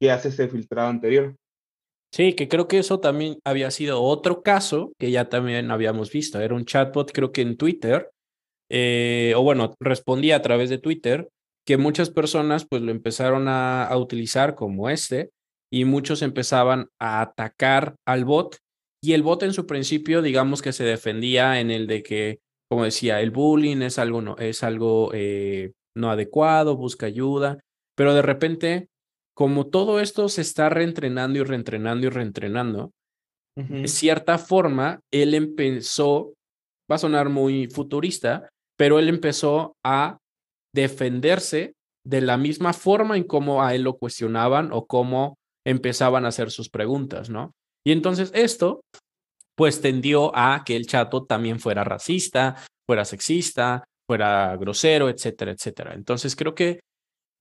que 0.00 0.10
hace 0.10 0.28
ese 0.28 0.48
filtrado 0.48 0.88
anterior. 0.88 1.36
Sí, 2.14 2.32
que 2.32 2.48
creo 2.48 2.66
que 2.66 2.78
eso 2.78 2.98
también 2.98 3.38
había 3.44 3.70
sido 3.70 4.02
otro 4.02 4.42
caso 4.42 4.94
que 4.98 5.10
ya 5.10 5.28
también 5.28 5.70
habíamos 5.70 6.10
visto. 6.10 6.40
Era 6.40 6.54
un 6.54 6.64
chatbot, 6.64 7.12
creo 7.12 7.32
que 7.32 7.42
en 7.42 7.58
Twitter, 7.58 8.10
eh, 8.70 9.34
o 9.36 9.42
bueno, 9.42 9.74
respondía 9.80 10.36
a 10.36 10.42
través 10.42 10.70
de 10.70 10.78
Twitter 10.78 11.28
que 11.66 11.76
muchas 11.76 12.08
personas 12.08 12.64
pues 12.64 12.80
lo 12.80 12.90
empezaron 12.90 13.48
a, 13.48 13.94
utilizar 13.98 14.54
como 14.54 14.88
este 14.88 15.28
y 15.76 15.84
muchos 15.84 16.22
empezaban 16.22 16.88
a 16.98 17.20
atacar 17.20 17.96
al 18.06 18.24
bot 18.24 18.56
y 19.02 19.12
el 19.12 19.22
bot 19.22 19.42
en 19.42 19.52
su 19.52 19.66
principio 19.66 20.22
digamos 20.22 20.62
que 20.62 20.72
se 20.72 20.84
defendía 20.84 21.60
en 21.60 21.70
el 21.70 21.86
de 21.86 22.02
que 22.02 22.40
como 22.70 22.84
decía 22.84 23.20
el 23.20 23.30
bullying 23.30 23.82
es 23.82 23.98
algo 23.98 24.22
no 24.22 24.38
es 24.38 24.62
algo 24.62 25.10
eh, 25.12 25.72
no 25.94 26.10
adecuado 26.10 26.78
busca 26.78 27.04
ayuda 27.04 27.60
pero 27.94 28.14
de 28.14 28.22
repente 28.22 28.88
como 29.34 29.66
todo 29.66 30.00
esto 30.00 30.30
se 30.30 30.40
está 30.40 30.70
reentrenando 30.70 31.38
y 31.40 31.42
reentrenando 31.42 32.06
y 32.06 32.10
reentrenando 32.10 32.92
de 33.54 33.88
cierta 33.88 34.38
forma 34.38 35.00
él 35.10 35.34
empezó 35.34 36.32
va 36.90 36.96
a 36.96 36.98
sonar 36.98 37.28
muy 37.28 37.68
futurista 37.68 38.48
pero 38.78 38.98
él 38.98 39.10
empezó 39.10 39.76
a 39.84 40.16
defenderse 40.74 41.74
de 42.02 42.22
la 42.22 42.38
misma 42.38 42.72
forma 42.72 43.18
en 43.18 43.24
cómo 43.24 43.62
a 43.62 43.74
él 43.74 43.82
lo 43.82 43.98
cuestionaban 43.98 44.70
o 44.72 44.86
cómo 44.86 45.36
empezaban 45.66 46.24
a 46.24 46.28
hacer 46.28 46.50
sus 46.50 46.70
preguntas, 46.70 47.28
¿no? 47.28 47.52
Y 47.84 47.92
entonces 47.92 48.30
esto, 48.34 48.80
pues 49.56 49.80
tendió 49.80 50.34
a 50.34 50.62
que 50.64 50.76
el 50.76 50.86
chatbot 50.86 51.28
también 51.28 51.58
fuera 51.58 51.82
racista, 51.82 52.56
fuera 52.88 53.04
sexista, 53.04 53.84
fuera 54.08 54.56
grosero, 54.56 55.08
etcétera, 55.08 55.50
etcétera. 55.50 55.94
Entonces 55.94 56.36
creo 56.36 56.54
que 56.54 56.80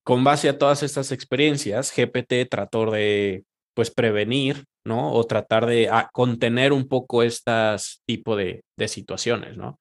con 0.03 0.23
base 0.23 0.49
a 0.49 0.57
todas 0.57 0.83
estas 0.83 1.11
experiencias, 1.11 1.93
GPT 1.95 2.49
trató 2.49 2.89
de, 2.91 3.43
pues, 3.75 3.91
prevenir, 3.91 4.63
¿no? 4.85 5.13
O 5.13 5.23
tratar 5.23 5.65
de 5.65 5.89
ah, 5.89 6.09
contener 6.11 6.73
un 6.73 6.87
poco 6.87 7.23
estas 7.23 8.01
tipo 8.07 8.35
de, 8.35 8.61
de 8.77 8.87
situaciones, 8.87 9.57
¿no? 9.57 9.77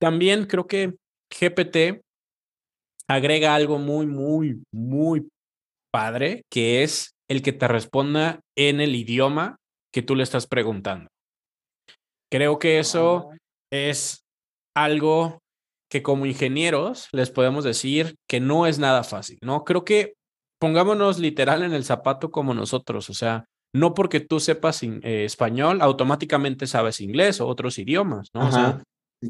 También 0.00 0.46
creo 0.46 0.66
que 0.68 0.94
GPT 1.30 2.00
agrega 3.08 3.54
algo 3.54 3.78
muy, 3.78 4.06
muy, 4.06 4.62
muy 4.72 5.28
padre, 5.94 6.42
que 6.50 6.82
es 6.82 7.14
el 7.30 7.40
que 7.40 7.52
te 7.52 7.68
responda 7.68 8.40
en 8.58 8.80
el 8.80 8.96
idioma 8.96 9.58
que 9.92 10.02
tú 10.02 10.16
le 10.16 10.24
estás 10.24 10.48
preguntando. 10.48 11.06
Creo 12.32 12.58
que 12.58 12.80
eso 12.80 13.30
es 13.72 14.24
algo 14.74 15.38
que 15.88 16.02
como 16.02 16.26
ingenieros 16.26 17.06
les 17.12 17.30
podemos 17.30 17.62
decir 17.62 18.16
que 18.28 18.40
no 18.40 18.66
es 18.66 18.80
nada 18.80 19.04
fácil, 19.04 19.38
¿no? 19.40 19.62
Creo 19.62 19.84
que 19.84 20.14
pongámonos 20.60 21.20
literal 21.20 21.62
en 21.62 21.72
el 21.72 21.84
zapato 21.84 22.32
como 22.32 22.54
nosotros, 22.54 23.08
o 23.08 23.14
sea, 23.14 23.44
no 23.72 23.94
porque 23.94 24.18
tú 24.18 24.40
sepas 24.40 24.82
eh, 24.82 25.24
español, 25.24 25.80
automáticamente 25.80 26.66
sabes 26.66 27.00
inglés 27.00 27.40
o 27.40 27.46
otros 27.46 27.78
idiomas, 27.78 28.30
¿no? 28.34 28.48
o 28.48 28.50
sea, 28.50 28.82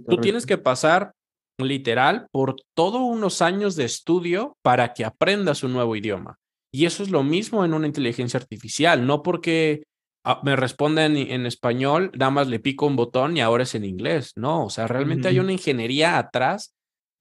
tú 0.09 0.17
tienes 0.17 0.47
que 0.47 0.57
pasar 0.57 1.13
literal 1.59 2.27
por 2.33 2.57
todos 2.75 3.03
unos 3.03 3.43
años 3.43 3.77
de 3.77 3.85
estudio 3.85 4.57
para 4.63 4.95
que 4.95 5.05
aprendas 5.05 5.63
un 5.63 5.75
nuevo 5.75 5.95
idioma. 5.95 6.39
Y 6.75 6.87
eso 6.87 7.05
es 7.05 7.11
lo 7.11 7.23
mismo 7.23 7.65
en 7.65 7.73
una 7.73 7.87
inteligencia 7.87 8.37
artificial, 8.37 9.07
no 9.07 9.23
porque 9.23 9.85
ah, 10.25 10.41
me 10.43 10.57
responden 10.57 11.17
en, 11.17 11.47
español, 11.47 12.11
nada 12.19 12.33
más 12.33 12.49
le 12.49 12.59
pico 12.59 12.85
un 12.85 12.97
botón 12.97 13.37
y 13.37 13.41
ahora 13.41 13.63
es 13.63 13.77
en 13.77 13.85
inglés, 13.85 14.33
no, 14.35 14.65
o 14.65 14.71
sea, 14.71 14.89
realmente 14.89 15.29
hay 15.29 15.39
una 15.39 15.53
ingeniería 15.53 16.19
atrás 16.19 16.75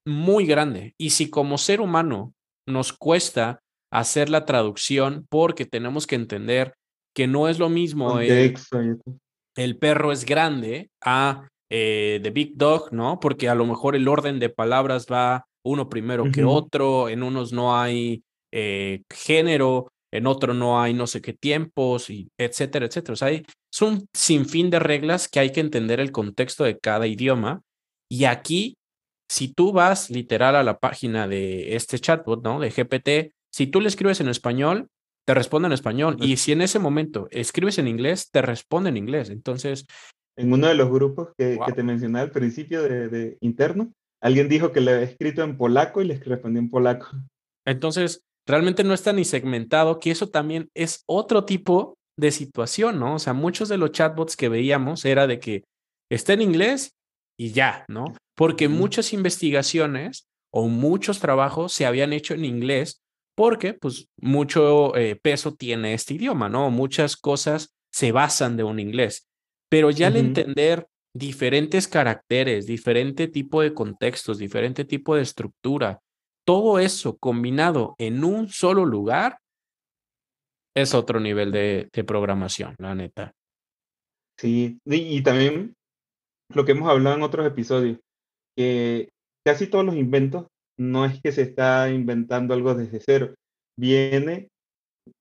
muy 0.08 0.48
grande. 0.48 0.96
Y 0.98 1.12
si 1.12 1.30
como 1.30 1.60
ser 1.60 1.82
humano 1.82 2.34
nos 2.68 2.94
cuesta 2.94 3.60
hacer 3.92 4.32
la 4.32 4.46
traducción 4.46 5.28
porque 5.30 5.66
tenemos 5.68 6.08
que 6.08 6.16
entender 6.16 6.74
que 7.16 7.28
no 7.28 7.48
es 7.48 7.60
lo 7.60 7.70
mismo 7.70 8.20
el, 8.20 8.58
el 9.56 9.78
perro 9.78 10.12
es 10.12 10.26
grande 10.26 10.90
a 11.00 11.48
eh, 11.72 12.20
The 12.24 12.32
Big 12.32 12.58
Dog, 12.58 12.92
¿no? 12.92 13.20
Porque 13.20 13.50
a 13.50 13.54
lo 13.54 13.68
mejor 13.68 13.96
el 13.96 14.08
orden 14.08 14.40
de 14.40 14.50
palabras 14.50 15.06
va 15.06 15.46
uno 15.64 15.90
primero 15.90 16.32
que 16.32 16.44
otro, 16.44 17.08
en 17.08 17.22
unos 17.22 17.54
no 17.54 17.78
hay 17.78 18.24
eh, 18.54 19.02
género, 19.12 19.92
en 20.12 20.28
otro 20.28 20.54
no 20.54 20.80
hay 20.80 20.94
no 20.94 21.08
sé 21.08 21.22
qué 21.22 21.34
tiempos, 21.34 22.10
y 22.10 22.30
etcétera, 22.38 22.86
etcétera. 22.86 23.14
O 23.14 23.16
sea, 23.16 23.30
hay, 23.30 23.44
es 23.74 23.82
un 23.82 24.06
sinfín 24.14 24.70
de 24.70 24.80
reglas 24.80 25.28
que 25.28 25.40
hay 25.40 25.52
que 25.52 25.60
entender 25.60 26.00
el 26.00 26.12
contexto 26.12 26.64
de 26.64 26.78
cada 26.78 27.08
idioma. 27.08 27.62
Y 28.10 28.26
aquí, 28.26 28.78
si 29.28 29.52
tú 29.52 29.72
vas 29.72 30.12
literal 30.12 30.56
a 30.56 30.64
la 30.64 30.78
página 30.78 31.28
de 31.28 31.76
este 31.76 31.98
chatbot, 31.98 32.44
¿no? 32.44 32.60
De 32.60 32.70
GPT, 32.70 33.34
si 33.52 33.68
tú 33.68 33.82
le 33.82 33.88
escribes 33.88 34.22
en 34.22 34.28
español, 34.28 34.88
te 35.26 35.34
responde 35.34 35.66
en 35.68 35.74
español. 35.74 36.18
Y 36.20 36.38
si 36.38 36.52
en 36.52 36.62
ese 36.62 36.78
momento 36.78 37.28
escribes 37.32 37.80
en 37.80 37.88
inglés, 37.88 38.30
te 38.30 38.44
responde 38.44 38.90
en 38.90 38.98
inglés. 38.98 39.32
Entonces, 39.32 39.88
en 40.36 40.52
uno 40.52 40.68
de 40.68 40.76
los 40.76 40.90
grupos 40.90 41.30
que, 41.38 41.60
te 41.76 41.84
mencioné 41.84 42.20
al 42.20 42.32
principio 42.32 42.84
de, 42.84 43.38
interno, 43.42 43.94
alguien 44.22 44.50
dijo 44.50 44.72
que 44.72 44.82
le 44.82 44.92
había 44.92 45.06
escrito 45.06 45.44
en 45.44 45.58
polaco 45.58 46.02
y 46.02 46.06
le 46.06 46.20
respondió 46.20 46.60
en 46.60 46.70
polaco. 46.70 47.08
Entonces, 47.66 48.24
realmente 48.46 48.84
no 48.84 48.94
está 48.94 49.14
ni 49.14 49.26
segmentado, 49.26 50.00
que 50.00 50.12
eso 50.12 50.30
también 50.30 50.70
es 50.74 51.04
otro 51.06 51.46
tipo 51.46 51.98
de 52.18 52.32
situación, 52.32 53.00
¿no? 53.00 53.16
O 53.16 53.20
sea, 53.20 53.34
muchos 53.34 53.70
de 53.70 53.78
los 53.78 53.92
chatbots 53.92 54.36
que 54.36 54.50
veíamos 54.50 55.06
era 55.06 55.28
de 55.28 55.40
que 55.40 55.64
está 56.12 56.34
en 56.34 56.42
inglés 56.42 56.96
y 57.38 57.52
ya, 57.52 57.86
¿no? 57.88 58.14
Porque 58.36 58.68
muchas 58.68 59.14
investigaciones 59.14 60.28
o 60.52 60.68
muchos 60.68 61.20
trabajos 61.20 61.74
se 61.74 61.86
habían 61.86 62.14
hecho 62.14 62.34
en 62.34 62.46
inglés 62.46 63.02
porque, 63.36 63.74
pues, 63.74 64.08
mucho 64.18 64.96
eh, 64.96 65.16
peso 65.16 65.56
tiene 65.56 65.96
este 65.96 66.14
idioma, 66.16 66.50
¿no? 66.50 66.70
Muchas 66.70 67.18
cosas 67.18 67.74
se 67.92 68.12
basan 68.12 68.58
de 68.58 68.64
un 68.64 68.80
inglés. 68.80 69.28
Pero 69.70 69.90
ya 69.90 70.08
al 70.08 70.18
entender 70.18 70.88
diferentes 71.16 71.88
caracteres, 71.88 72.68
diferente 72.68 73.28
tipo 73.28 73.62
de 73.62 73.74
contextos, 73.74 74.38
diferente 74.38 74.86
tipo 74.86 75.16
de 75.16 75.24
estructura, 75.24 76.00
todo 76.46 76.80
eso 76.80 77.18
combinado 77.18 77.96
en 77.98 78.24
un 78.24 78.50
solo 78.50 78.86
lugar, 78.86 79.40
es 80.76 80.94
otro 80.94 81.20
nivel 81.20 81.52
de, 81.52 81.90
programación, 82.06 82.76
la 82.80 82.96
neta. 82.96 83.34
Sí, 84.40 84.80
y, 84.86 85.22
también 85.22 85.76
lo 86.54 86.66
que 86.66 86.72
hemos 86.72 86.90
hablado 86.90 87.16
en 87.16 87.24
otros 87.24 87.46
episodios, 87.46 88.00
que 88.58 89.10
casi 89.46 89.68
todos 89.68 89.86
los 89.86 89.96
inventos 89.96 90.48
no 90.80 91.06
es 91.06 91.22
que 91.22 91.32
se 91.32 91.44
está 91.44 91.90
inventando 91.90 92.54
algo 92.54 92.74
desde 92.74 93.00
cero, 93.00 93.36
viene 93.80 94.50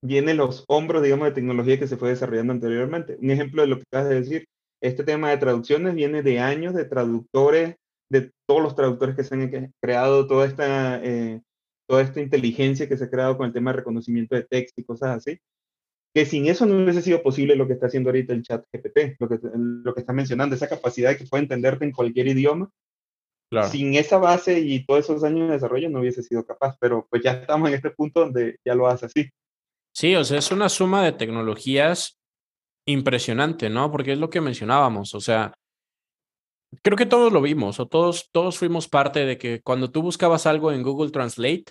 viene 0.05 0.35
los 0.35 0.65
hombros, 0.69 1.03
digamos, 1.03 1.27
de 1.27 1.35
tecnología 1.35 1.79
que 1.79 1.87
se 1.87 1.97
fue 1.97 2.11
desarrollando 2.11 2.53
anteriormente. 2.53 3.17
Un 3.21 3.31
ejemplo 3.31 3.63
de 3.63 3.69
lo 3.69 3.77
que 3.77 3.85
acabas 3.91 4.09
de 4.09 4.21
decir, 4.21 4.45
este 4.83 5.05
tema 5.05 5.31
de 5.31 5.39
traducciones 5.39 5.95
viene 5.95 6.23
de 6.23 6.41
años 6.41 6.75
de 6.75 6.85
traductores, 6.85 7.77
de 8.13 8.31
todos 8.47 8.63
los 8.63 8.77
traductores 8.77 9.17
que 9.17 9.25
se 9.25 9.35
han 9.35 9.73
creado, 9.81 10.27
toda 10.27 10.47
esta, 10.47 11.03
eh, 11.03 11.41
toda 11.89 12.03
esta 12.03 12.21
inteligencia 12.21 12.87
que 12.87 12.97
se 12.97 13.05
ha 13.05 13.11
creado 13.11 13.39
con 13.39 13.47
el 13.47 13.55
tema 13.55 13.73
de 13.73 13.79
reconocimiento 13.79 14.35
de 14.37 14.45
texto 14.45 14.81
y 14.81 14.85
cosas 14.85 15.17
así, 15.17 15.41
que 16.15 16.27
sin 16.27 16.47
eso 16.47 16.67
no 16.67 16.77
hubiese 16.77 17.01
sido 17.01 17.23
posible 17.23 17.57
lo 17.57 17.67
que 17.67 17.73
está 17.73 17.87
haciendo 17.87 18.11
ahorita 18.11 18.35
el 18.35 18.43
chat 18.43 18.67
GPT, 18.71 19.17
lo 19.19 19.29
que, 19.31 19.39
lo 19.55 19.95
que 19.95 20.01
está 20.01 20.13
mencionando, 20.13 20.55
esa 20.55 20.69
capacidad 20.69 21.09
de 21.09 21.17
que 21.17 21.25
puede 21.25 21.45
entenderte 21.45 21.87
en 21.87 21.93
cualquier 21.93 22.29
idioma. 22.29 22.71
Sin 23.71 23.95
esa 23.97 24.17
base 24.17 24.61
y 24.61 24.87
todos 24.87 25.05
esos 25.05 25.25
años 25.25 25.47
de 25.49 25.55
desarrollo 25.55 25.91
no 25.91 26.01
hubiese 26.01 26.23
sido 26.23 26.43
capaz, 26.43 26.75
pero 26.81 27.07
pues 27.11 27.23
ya 27.23 27.33
estamos 27.33 27.69
en 27.69 27.75
este 27.75 27.91
punto 27.91 28.21
donde 28.21 28.57
ya 28.65 28.75
lo 28.75 28.87
hace 28.87 29.05
así. 29.07 29.29
Sí, 29.95 30.15
o 30.15 30.25
sea, 30.25 30.39
es 30.39 30.51
una 30.51 30.71
suma 30.71 31.05
de 31.05 31.13
tecnologías 31.13 32.19
impresionante, 32.87 33.69
¿no? 33.69 33.93
Porque 33.93 34.13
es 34.13 34.19
lo 34.19 34.31
que 34.31 34.41
mencionábamos, 34.41 35.15
o 35.15 35.21
sea, 35.21 35.53
creo 36.83 36.97
que 36.97 37.07
todos 37.07 37.33
lo 37.33 37.43
vimos, 37.43 37.81
o 37.81 37.87
todos, 37.87 38.31
todos 38.33 38.59
fuimos 38.59 38.89
parte 38.89 39.27
de 39.27 39.39
que 39.39 39.61
cuando 39.61 39.91
tú 39.91 40.03
buscabas 40.03 40.47
algo 40.47 40.73
en 40.73 40.83
Google 40.83 41.11
Translate, 41.11 41.65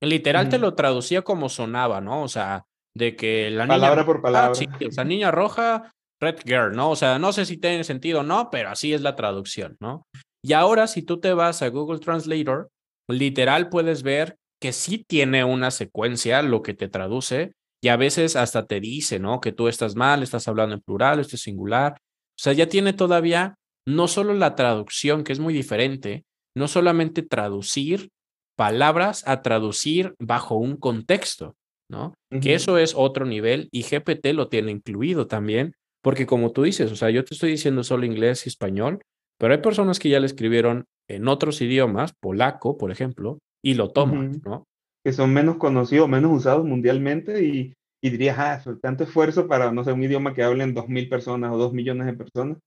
literal 0.00 0.48
te 0.48 0.58
lo 0.58 0.74
traducía 0.74 1.22
como 1.22 1.48
sonaba, 1.48 2.00
¿no? 2.00 2.22
O 2.22 2.28
sea, 2.28 2.64
de 2.94 3.16
que 3.16 3.50
la 3.50 3.64
niña... 3.64 3.76
Palabra 3.76 4.06
por 4.06 4.22
palabra. 4.22 4.54
sí, 4.54 4.66
o 4.86 4.92
sea, 4.92 5.04
niña 5.04 5.30
roja, 5.30 5.92
red 6.20 6.36
girl, 6.44 6.72
¿no? 6.72 6.90
O 6.90 6.96
sea, 6.96 7.18
no 7.18 7.32
sé 7.32 7.44
si 7.44 7.58
tiene 7.58 7.84
sentido 7.84 8.20
o 8.20 8.22
no, 8.22 8.48
pero 8.50 8.70
así 8.70 8.94
es 8.94 9.02
la 9.02 9.16
traducción, 9.16 9.76
¿no? 9.80 10.06
Y 10.42 10.52
ahora, 10.52 10.86
si 10.86 11.02
tú 11.02 11.20
te 11.20 11.32
vas 11.32 11.62
a 11.62 11.68
Google 11.68 11.98
Translator, 11.98 12.70
literal 13.08 13.68
puedes 13.68 14.02
ver 14.02 14.36
que 14.60 14.72
sí 14.72 15.04
tiene 15.06 15.44
una 15.44 15.70
secuencia 15.70 16.42
lo 16.42 16.62
que 16.62 16.74
te 16.74 16.88
traduce 16.88 17.52
y 17.82 17.88
a 17.88 17.96
veces 17.96 18.36
hasta 18.36 18.66
te 18.66 18.80
dice, 18.80 19.18
¿no? 19.18 19.40
Que 19.40 19.52
tú 19.52 19.68
estás 19.68 19.94
mal, 19.94 20.22
estás 20.22 20.48
hablando 20.48 20.74
en 20.74 20.80
plural, 20.80 21.20
esto 21.20 21.36
es 21.36 21.42
singular. 21.42 21.92
O 21.92 22.40
sea, 22.40 22.52
ya 22.52 22.68
tiene 22.68 22.92
todavía 22.92 23.57
no 23.88 24.06
solo 24.06 24.34
la 24.34 24.54
traducción, 24.54 25.24
que 25.24 25.32
es 25.32 25.40
muy 25.40 25.54
diferente, 25.54 26.24
no 26.54 26.68
solamente 26.68 27.22
traducir 27.22 28.10
palabras 28.54 29.26
a 29.26 29.40
traducir 29.40 30.14
bajo 30.18 30.56
un 30.56 30.76
contexto, 30.76 31.56
¿no? 31.90 32.12
Que 32.42 32.52
eso 32.52 32.76
es 32.76 32.92
otro 32.94 33.24
nivel 33.24 33.68
y 33.72 33.84
GPT 33.84 34.34
lo 34.34 34.48
tiene 34.48 34.72
incluido 34.72 35.26
también, 35.26 35.72
porque 36.02 36.26
como 36.26 36.52
tú 36.52 36.64
dices, 36.64 36.92
o 36.92 36.96
sea, 36.96 37.08
yo 37.08 37.24
te 37.24 37.32
estoy 37.32 37.50
diciendo 37.52 37.82
solo 37.82 38.04
inglés 38.04 38.44
y 38.44 38.50
español, 38.50 39.00
pero 39.38 39.54
hay 39.54 39.60
personas 39.60 39.98
que 39.98 40.10
ya 40.10 40.20
le 40.20 40.26
escribieron 40.26 40.84
en 41.08 41.26
otros 41.26 41.62
idiomas, 41.62 42.12
polaco, 42.20 42.76
por 42.76 42.90
ejemplo, 42.90 43.38
y 43.64 43.72
lo 43.72 43.90
toman, 43.90 44.42
¿no? 44.44 44.64
Que 45.02 45.14
son 45.14 45.32
menos 45.32 45.56
conocidos, 45.56 46.10
menos 46.10 46.36
usados 46.36 46.66
mundialmente 46.66 47.42
y, 47.42 47.72
y 48.02 48.10
dirías, 48.10 48.36
ah, 48.38 48.62
tanto 48.82 49.04
esfuerzo 49.04 49.48
para, 49.48 49.72
no 49.72 49.82
sé, 49.82 49.92
un 49.92 50.04
idioma 50.04 50.34
que 50.34 50.42
hablen 50.42 50.74
dos 50.74 50.88
mil 50.88 51.08
personas 51.08 51.52
o 51.52 51.56
dos 51.56 51.72
millones 51.72 52.06
de 52.06 52.12
personas, 52.12 52.58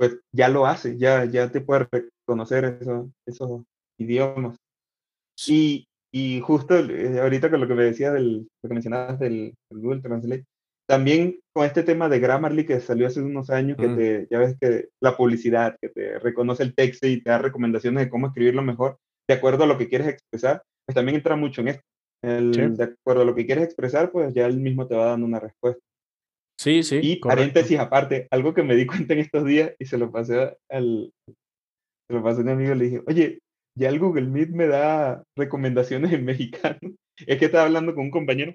pues 0.00 0.18
ya 0.32 0.48
lo 0.48 0.64
hace, 0.64 0.96
ya, 0.96 1.26
ya 1.26 1.50
te 1.50 1.60
puede 1.60 1.86
reconocer 1.92 2.78
eso, 2.80 3.10
esos 3.26 3.64
idiomas. 3.98 4.56
Y, 5.46 5.86
y 6.10 6.40
justo 6.40 6.78
eh, 6.78 7.20
ahorita 7.20 7.50
con 7.50 7.60
lo 7.60 7.68
que 7.68 7.74
me 7.74 7.84
decías, 7.84 8.14
del, 8.14 8.48
lo 8.62 8.68
que 8.68 8.74
mencionabas 8.74 9.18
del, 9.18 9.52
Google 9.70 10.00
Translate, 10.00 10.46
también 10.88 11.38
con 11.52 11.66
este 11.66 11.82
tema 11.82 12.08
de 12.08 12.18
Grammarly 12.18 12.64
que 12.64 12.80
salió 12.80 13.08
hace 13.08 13.20
unos 13.20 13.50
años, 13.50 13.76
que 13.76 13.88
te, 13.88 14.26
ya 14.30 14.38
ves 14.38 14.56
que 14.58 14.88
la 15.02 15.18
publicidad, 15.18 15.76
que 15.78 15.90
te 15.90 16.18
reconoce 16.18 16.62
el 16.62 16.74
texto 16.74 17.06
y 17.06 17.22
te 17.22 17.28
da 17.28 17.36
recomendaciones 17.36 18.02
de 18.02 18.08
cómo 18.08 18.28
escribirlo 18.28 18.62
mejor, 18.62 18.96
de 19.28 19.34
acuerdo 19.34 19.64
a 19.64 19.66
lo 19.66 19.76
que 19.76 19.90
quieres 19.90 20.08
expresar, 20.08 20.62
pues 20.86 20.94
también 20.94 21.16
entra 21.16 21.36
mucho 21.36 21.60
en 21.60 21.68
esto. 21.68 21.82
El, 22.24 22.74
De 22.74 22.84
acuerdo 22.84 23.20
a 23.20 23.26
lo 23.26 23.34
que 23.34 23.44
quieres 23.44 23.64
expresar, 23.64 24.10
pues 24.10 24.32
ya 24.32 24.46
él 24.46 24.60
mismo 24.60 24.86
te 24.86 24.96
va 24.96 25.08
dando 25.08 25.26
una 25.26 25.40
respuesta. 25.40 25.82
Sí, 26.60 26.82
sí. 26.82 27.00
Y 27.02 27.16
paréntesis 27.16 27.78
aparte, 27.78 28.28
algo 28.30 28.52
que 28.52 28.62
me 28.62 28.76
di 28.76 28.84
cuenta 29.08 29.14
en 29.14 29.20
estos 29.20 29.46
días 29.46 29.72
y 29.78 29.86
se 29.86 29.96
lo 29.96 30.12
pasé 30.12 30.58
al 30.68 31.10
se 31.26 32.14
lo 32.14 32.22
pasé 32.22 32.40
a 32.40 32.42
un 32.42 32.48
amigo, 32.50 32.74
le 32.74 32.84
dije, 32.84 33.02
oye, 33.06 33.38
ya 33.78 33.88
el 33.88 33.98
Google 33.98 34.26
Meet 34.26 34.50
me 34.50 34.66
da 34.66 35.22
recomendaciones 35.38 36.12
en 36.12 36.24
mexicano. 36.24 36.78
Es 37.26 37.38
que 37.38 37.46
estaba 37.46 37.64
hablando 37.64 37.94
con 37.94 38.04
un 38.04 38.10
compañero 38.10 38.54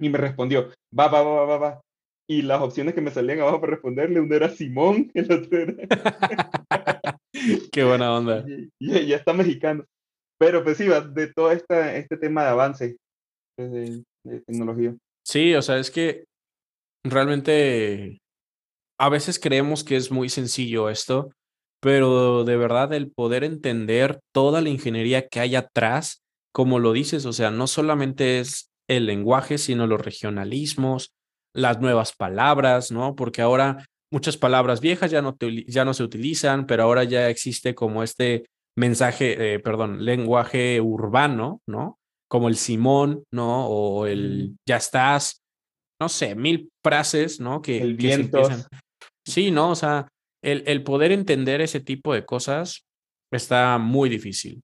Y 0.00 0.08
me 0.08 0.16
respondió, 0.16 0.70
va, 0.98 1.08
va, 1.08 1.22
va, 1.22 1.44
va, 1.44 1.58
va. 1.58 1.80
Y 2.26 2.40
las 2.40 2.60
opciones 2.62 2.94
que 2.94 3.02
me 3.02 3.10
salían 3.10 3.40
abajo 3.40 3.60
para 3.60 3.72
responderle, 3.72 4.20
uno 4.20 4.34
era 4.34 4.48
Simón, 4.48 5.10
el 5.14 5.32
otro 5.32 5.58
era... 5.58 7.18
Qué 7.72 7.84
buena 7.84 8.14
onda. 8.14 8.44
Y, 8.46 9.06
ya 9.06 9.16
está 9.16 9.32
mexicano. 9.32 9.84
Pero 10.38 10.64
pues 10.64 10.76
sí, 10.76 10.88
va 10.88 11.00
de 11.00 11.32
todo 11.32 11.50
esta, 11.50 11.96
este 11.96 12.16
tema 12.16 12.44
de 12.44 12.48
avance 12.48 12.96
pues, 13.56 13.70
de, 13.72 14.04
de 14.24 14.40
tecnología. 14.40 14.94
Sí, 15.26 15.54
o 15.54 15.62
sea, 15.62 15.78
es 15.78 15.90
que 15.90 16.24
realmente 17.04 18.20
a 18.98 19.08
veces 19.08 19.38
creemos 19.38 19.84
que 19.84 19.96
es 19.96 20.10
muy 20.10 20.28
sencillo 20.28 20.90
esto, 20.90 21.30
pero 21.80 22.44
de 22.44 22.56
verdad 22.56 22.92
el 22.92 23.10
poder 23.10 23.44
entender 23.44 24.20
toda 24.32 24.60
la 24.60 24.68
ingeniería 24.68 25.28
que 25.28 25.40
hay 25.40 25.54
atrás, 25.54 26.22
como 26.52 26.78
lo 26.78 26.92
dices, 26.92 27.24
o 27.24 27.32
sea, 27.32 27.50
no 27.50 27.66
solamente 27.66 28.40
es 28.40 28.70
el 28.88 29.06
lenguaje, 29.06 29.58
sino 29.58 29.86
los 29.86 30.00
regionalismos, 30.00 31.12
las 31.54 31.80
nuevas 31.80 32.14
palabras, 32.14 32.90
¿no? 32.90 33.14
Porque 33.14 33.42
ahora 33.42 33.84
muchas 34.10 34.36
palabras 34.36 34.80
viejas 34.80 35.10
ya 35.10 35.22
no, 35.22 35.36
ya 35.66 35.84
no 35.84 35.94
se 35.94 36.02
utilizan, 36.02 36.66
pero 36.66 36.82
ahora 36.82 37.04
ya 37.04 37.28
existe 37.28 37.74
como 37.74 38.02
este 38.02 38.46
mensaje, 38.76 39.54
eh, 39.54 39.58
perdón, 39.60 40.04
lenguaje 40.04 40.80
urbano, 40.80 41.60
¿no? 41.66 41.98
Como 42.28 42.48
el 42.48 42.56
Simón, 42.56 43.24
¿no? 43.30 43.66
O 43.66 44.06
el 44.06 44.56
ya 44.66 44.76
estás, 44.76 45.42
no 46.00 46.08
sé, 46.08 46.34
mil 46.34 46.70
frases, 46.82 47.40
¿no? 47.40 47.62
Que, 47.62 47.80
el 47.80 47.94
viento. 47.94 48.42
Sí, 49.26 49.50
¿no? 49.50 49.70
O 49.70 49.74
sea, 49.74 50.08
el, 50.42 50.62
el 50.66 50.82
poder 50.82 51.12
entender 51.12 51.60
ese 51.60 51.80
tipo 51.80 52.14
de 52.14 52.24
cosas 52.24 52.84
está 53.32 53.78
muy 53.78 54.08
difícil. 54.08 54.62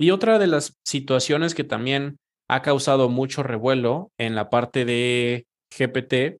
Y 0.00 0.10
otra 0.10 0.38
de 0.38 0.46
las 0.46 0.74
situaciones 0.84 1.54
que 1.54 1.64
también 1.64 2.16
ha 2.48 2.62
causado 2.62 3.08
mucho 3.08 3.42
revuelo 3.42 4.10
en 4.18 4.34
la 4.34 4.50
parte 4.50 4.84
de 4.84 5.46
GPT 5.76 6.38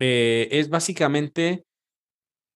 eh, 0.00 0.48
es 0.50 0.68
básicamente 0.68 1.64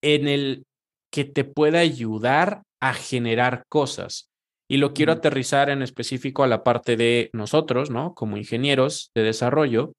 en 0.01 0.27
el 0.27 0.65
que 1.11 1.25
te 1.25 1.43
pueda 1.43 1.79
ayudar 1.79 2.63
a 2.81 2.93
generar 2.93 3.63
cosas. 3.69 4.29
Y 4.69 4.77
lo 4.77 4.93
quiero 4.93 5.11
aterrizar 5.11 5.69
en 5.69 5.81
específico 5.81 6.43
a 6.43 6.47
la 6.47 6.63
parte 6.63 6.97
de 6.97 7.29
nosotros, 7.33 7.91
¿no? 7.91 8.15
Como 8.15 8.37
ingenieros 8.37 9.11
de 9.15 9.23
desarrollo, 9.23 9.93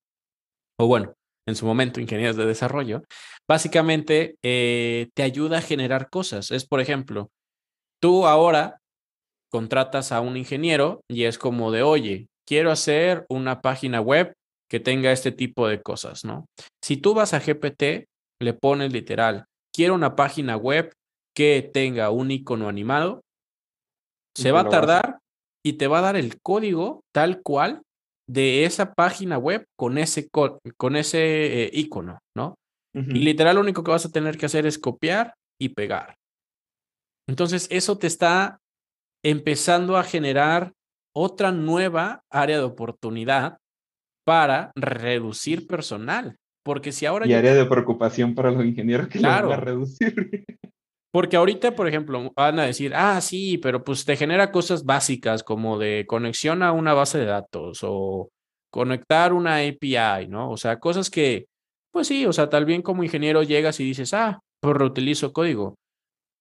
o 0.78 0.86
bueno, 0.86 1.14
en 1.46 1.56
su 1.56 1.66
momento 1.66 2.00
ingenieros 2.00 2.36
de 2.36 2.46
desarrollo, 2.46 3.02
básicamente 3.48 4.36
eh, 4.42 5.08
te 5.14 5.22
ayuda 5.22 5.58
a 5.58 5.62
generar 5.62 6.10
cosas. 6.10 6.50
Es, 6.50 6.66
por 6.66 6.80
ejemplo, 6.80 7.30
tú 8.00 8.26
ahora 8.26 8.80
contratas 9.50 10.12
a 10.12 10.20
un 10.20 10.36
ingeniero 10.36 11.02
y 11.08 11.24
es 11.24 11.38
como 11.38 11.70
de, 11.70 11.82
oye, 11.82 12.26
quiero 12.46 12.70
hacer 12.70 13.24
una 13.28 13.60
página 13.60 14.00
web 14.00 14.34
que 14.68 14.80
tenga 14.80 15.12
este 15.12 15.30
tipo 15.30 15.68
de 15.68 15.80
cosas, 15.80 16.24
¿no? 16.24 16.46
Si 16.82 16.96
tú 16.96 17.14
vas 17.14 17.32
a 17.32 17.40
GPT, 17.40 18.08
le 18.40 18.52
pones 18.52 18.92
literal, 18.92 19.44
quiero 19.72 19.94
una 19.94 20.16
página 20.16 20.56
web 20.56 20.92
que 21.34 21.70
tenga 21.72 22.10
un 22.10 22.30
icono 22.30 22.68
animado, 22.68 23.22
se 24.36 24.52
va 24.52 24.60
a 24.60 24.68
tardar 24.68 25.18
y 25.64 25.74
te 25.74 25.86
va 25.86 25.98
a 25.98 26.02
dar 26.02 26.16
el 26.16 26.40
código 26.42 27.00
tal 27.14 27.40
cual 27.42 27.82
de 28.28 28.64
esa 28.64 28.94
página 28.94 29.38
web 29.38 29.66
con 29.76 29.98
ese, 29.98 30.28
con 30.30 30.96
ese 30.96 31.64
eh, 31.64 31.70
icono, 31.72 32.18
¿no? 32.36 32.56
Y 32.94 33.18
literal 33.18 33.56
lo 33.56 33.60
único 33.60 33.84
que 33.84 33.90
vas 33.90 34.06
a 34.06 34.10
tener 34.10 34.38
que 34.38 34.46
hacer 34.46 34.64
es 34.64 34.78
copiar 34.78 35.34
y 35.60 35.68
pegar. 35.68 36.16
Entonces, 37.28 37.68
eso 37.70 37.98
te 37.98 38.06
está 38.06 38.58
empezando 39.22 39.98
a 39.98 40.02
generar 40.02 40.72
otra 41.14 41.52
nueva 41.52 42.22
área 42.30 42.56
de 42.56 42.64
oportunidad 42.64 43.58
para 44.24 44.72
reducir 44.74 45.66
personal. 45.66 46.36
Porque 46.64 46.90
si 46.90 47.04
ahora... 47.04 47.26
Y 47.26 47.34
área 47.34 47.54
de 47.54 47.66
preocupación 47.66 48.34
para 48.34 48.50
los 48.50 48.64
ingenieros 48.64 49.08
que 49.08 49.18
claro, 49.18 49.50
van 49.50 49.60
a 49.60 49.62
reducir. 49.62 50.44
Porque 51.16 51.38
ahorita, 51.38 51.74
por 51.74 51.88
ejemplo, 51.88 52.30
van 52.36 52.58
a 52.58 52.66
decir, 52.66 52.92
ah, 52.94 53.18
sí, 53.22 53.56
pero 53.56 53.82
pues 53.82 54.04
te 54.04 54.16
genera 54.16 54.52
cosas 54.52 54.84
básicas 54.84 55.42
como 55.42 55.78
de 55.78 56.04
conexión 56.06 56.62
a 56.62 56.72
una 56.72 56.92
base 56.92 57.16
de 57.16 57.24
datos 57.24 57.78
o 57.84 58.28
conectar 58.70 59.32
una 59.32 59.60
API, 59.60 60.28
¿no? 60.28 60.50
O 60.50 60.58
sea, 60.58 60.78
cosas 60.78 61.08
que, 61.08 61.46
pues 61.90 62.06
sí, 62.08 62.26
o 62.26 62.34
sea, 62.34 62.50
tal 62.50 62.66
bien 62.66 62.82
como 62.82 63.02
ingeniero 63.02 63.42
llegas 63.42 63.80
y 63.80 63.84
dices, 63.84 64.12
ah, 64.12 64.40
pues 64.60 64.76
reutilizo 64.76 65.32
código. 65.32 65.76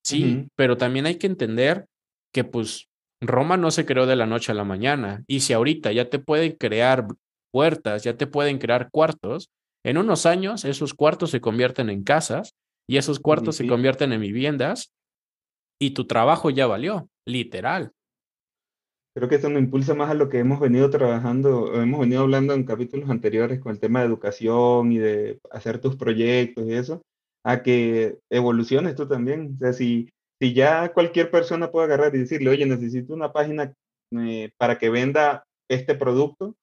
Sí, 0.04 0.46
pero 0.56 0.76
también 0.76 1.06
hay 1.06 1.14
que 1.14 1.26
entender 1.26 1.86
que 2.30 2.44
pues 2.44 2.88
Roma 3.22 3.56
no 3.56 3.70
se 3.70 3.86
creó 3.86 4.04
de 4.04 4.16
la 4.16 4.26
noche 4.26 4.52
a 4.52 4.56
la 4.56 4.64
mañana. 4.64 5.24
Y 5.26 5.40
si 5.40 5.54
ahorita 5.54 5.90
ya 5.92 6.10
te 6.10 6.18
pueden 6.18 6.52
crear 6.52 7.06
puertas, 7.50 8.04
ya 8.04 8.18
te 8.18 8.26
pueden 8.26 8.58
crear 8.58 8.90
cuartos, 8.92 9.48
en 9.86 9.96
unos 9.96 10.26
años 10.26 10.66
esos 10.66 10.92
cuartos 10.92 11.30
se 11.30 11.40
convierten 11.40 11.88
en 11.88 12.04
casas 12.04 12.52
y 12.88 12.96
esos 12.96 13.18
cuartos 13.18 13.56
se 13.56 13.66
convierten 13.66 14.12
en 14.12 14.20
viviendas 14.20 14.92
y 15.80 15.90
tu 15.90 16.06
trabajo 16.06 16.50
ya 16.50 16.66
valió, 16.66 17.08
literal. 17.26 17.92
Creo 19.14 19.28
que 19.28 19.36
eso 19.36 19.48
nos 19.48 19.62
impulsa 19.62 19.94
más 19.94 20.10
a 20.10 20.14
lo 20.14 20.28
que 20.28 20.38
hemos 20.38 20.60
venido 20.60 20.90
trabajando, 20.90 21.80
hemos 21.80 22.00
venido 22.00 22.22
hablando 22.22 22.52
en 22.52 22.64
capítulos 22.64 23.08
anteriores 23.08 23.60
con 23.60 23.72
el 23.72 23.80
tema 23.80 24.00
de 24.00 24.06
educación 24.06 24.92
y 24.92 24.98
de 24.98 25.40
hacer 25.50 25.78
tus 25.78 25.96
proyectos 25.96 26.66
y 26.66 26.74
eso, 26.74 27.02
a 27.42 27.62
que 27.62 28.18
evoluciones 28.30 28.94
tú 28.94 29.08
también. 29.08 29.54
O 29.56 29.58
sea, 29.58 29.72
si, 29.72 30.10
si 30.38 30.52
ya 30.52 30.92
cualquier 30.92 31.30
persona 31.30 31.70
puede 31.70 31.86
agarrar 31.86 32.14
y 32.14 32.18
decirle, 32.18 32.50
oye, 32.50 32.66
necesito 32.66 33.14
una 33.14 33.32
página 33.32 33.72
eh, 34.10 34.50
para 34.58 34.78
que 34.78 34.90
venda 34.90 35.44
este 35.68 35.94
producto 35.94 36.54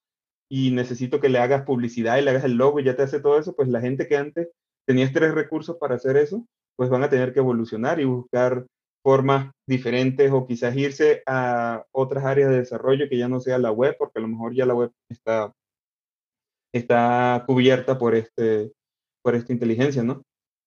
y 0.47 0.71
necesito 0.71 1.19
que 1.19 1.29
le 1.29 1.39
hagas 1.39 1.63
publicidad 1.63 2.17
y 2.17 2.21
le 2.21 2.29
hagas 2.29 2.43
el 2.43 2.53
logo 2.53 2.79
y 2.79 2.83
ya 2.83 2.95
te 2.95 3.01
hace 3.01 3.19
todo 3.19 3.39
eso, 3.39 3.55
pues 3.55 3.67
la 3.67 3.81
gente 3.81 4.07
que 4.07 4.17
antes 4.17 4.49
tenías 4.87 5.11
tres 5.13 5.33
recursos 5.33 5.77
para 5.77 5.95
hacer 5.95 6.17
eso, 6.17 6.45
pues 6.75 6.89
van 6.89 7.03
a 7.03 7.09
tener 7.09 7.33
que 7.33 7.39
evolucionar 7.39 7.99
y 7.99 8.05
buscar 8.05 8.65
formas 9.03 9.51
diferentes 9.67 10.31
o 10.31 10.47
quizás 10.47 10.75
irse 10.75 11.23
a 11.25 11.83
otras 11.91 12.23
áreas 12.23 12.49
de 12.49 12.59
desarrollo 12.59 13.09
que 13.09 13.17
ya 13.17 13.27
no 13.27 13.39
sea 13.39 13.57
la 13.57 13.71
web, 13.71 13.95
porque 13.97 14.19
a 14.19 14.21
lo 14.21 14.29
mejor 14.29 14.55
ya 14.55 14.65
la 14.65 14.73
web 14.73 14.91
está, 15.09 15.51
está 16.73 17.43
cubierta 17.45 17.97
por, 17.97 18.15
este, 18.15 18.71
por 19.21 19.35
esta 19.35 19.51
inteligencia, 19.51 20.03
¿no? 20.03 20.23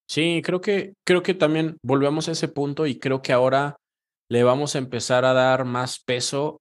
Sí, 0.09 0.43
creo 0.45 0.61
que, 0.61 0.95
creo 1.05 1.23
que 1.23 1.35
también 1.35 1.79
volvemos 1.83 2.29
a 2.29 2.33
ese 2.33 2.49
punto 2.49 2.87
y 2.87 2.99
creo 2.99 3.23
que 3.23 3.33
ahora 3.33 3.77
le 4.31 4.45
vamos 4.45 4.75
a 4.75 4.79
empezar 4.79 5.25
a 5.25 5.33
dar 5.33 5.65
más 5.65 6.01
peso 6.05 6.59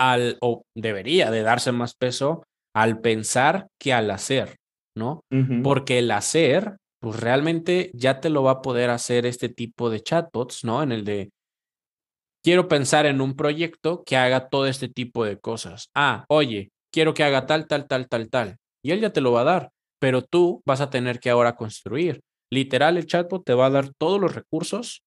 al, 0.00 0.38
o 0.40 0.62
debería 0.76 1.30
de 1.30 1.42
darse 1.42 1.72
más 1.72 1.94
peso 1.94 2.42
al 2.74 3.00
pensar 3.00 3.68
que 3.80 3.92
al 3.92 4.10
hacer, 4.10 4.56
¿no? 4.96 5.20
Porque 5.62 5.98
el 5.98 6.10
hacer 6.10 6.76
pues 7.02 7.18
realmente 7.18 7.90
ya 7.94 8.20
te 8.20 8.30
lo 8.30 8.44
va 8.44 8.52
a 8.52 8.62
poder 8.62 8.88
hacer 8.88 9.26
este 9.26 9.48
tipo 9.48 9.90
de 9.90 10.00
chatbots, 10.00 10.62
¿no? 10.62 10.84
En 10.84 10.92
el 10.92 11.04
de, 11.04 11.30
quiero 12.44 12.68
pensar 12.68 13.06
en 13.06 13.20
un 13.20 13.34
proyecto 13.34 14.04
que 14.04 14.16
haga 14.16 14.48
todo 14.48 14.68
este 14.68 14.88
tipo 14.88 15.24
de 15.24 15.40
cosas. 15.40 15.88
Ah, 15.96 16.24
oye, 16.28 16.70
quiero 16.92 17.12
que 17.12 17.24
haga 17.24 17.46
tal, 17.46 17.66
tal, 17.66 17.88
tal, 17.88 18.08
tal, 18.08 18.30
tal. 18.30 18.56
Y 18.84 18.92
él 18.92 19.00
ya 19.00 19.12
te 19.12 19.20
lo 19.20 19.32
va 19.32 19.40
a 19.40 19.44
dar, 19.44 19.70
pero 20.00 20.22
tú 20.22 20.62
vas 20.64 20.80
a 20.80 20.90
tener 20.90 21.18
que 21.18 21.30
ahora 21.30 21.56
construir. 21.56 22.20
Literal, 22.52 22.96
el 22.96 23.06
chatbot 23.06 23.44
te 23.44 23.54
va 23.54 23.66
a 23.66 23.70
dar 23.70 23.90
todos 23.98 24.20
los 24.20 24.36
recursos 24.36 25.02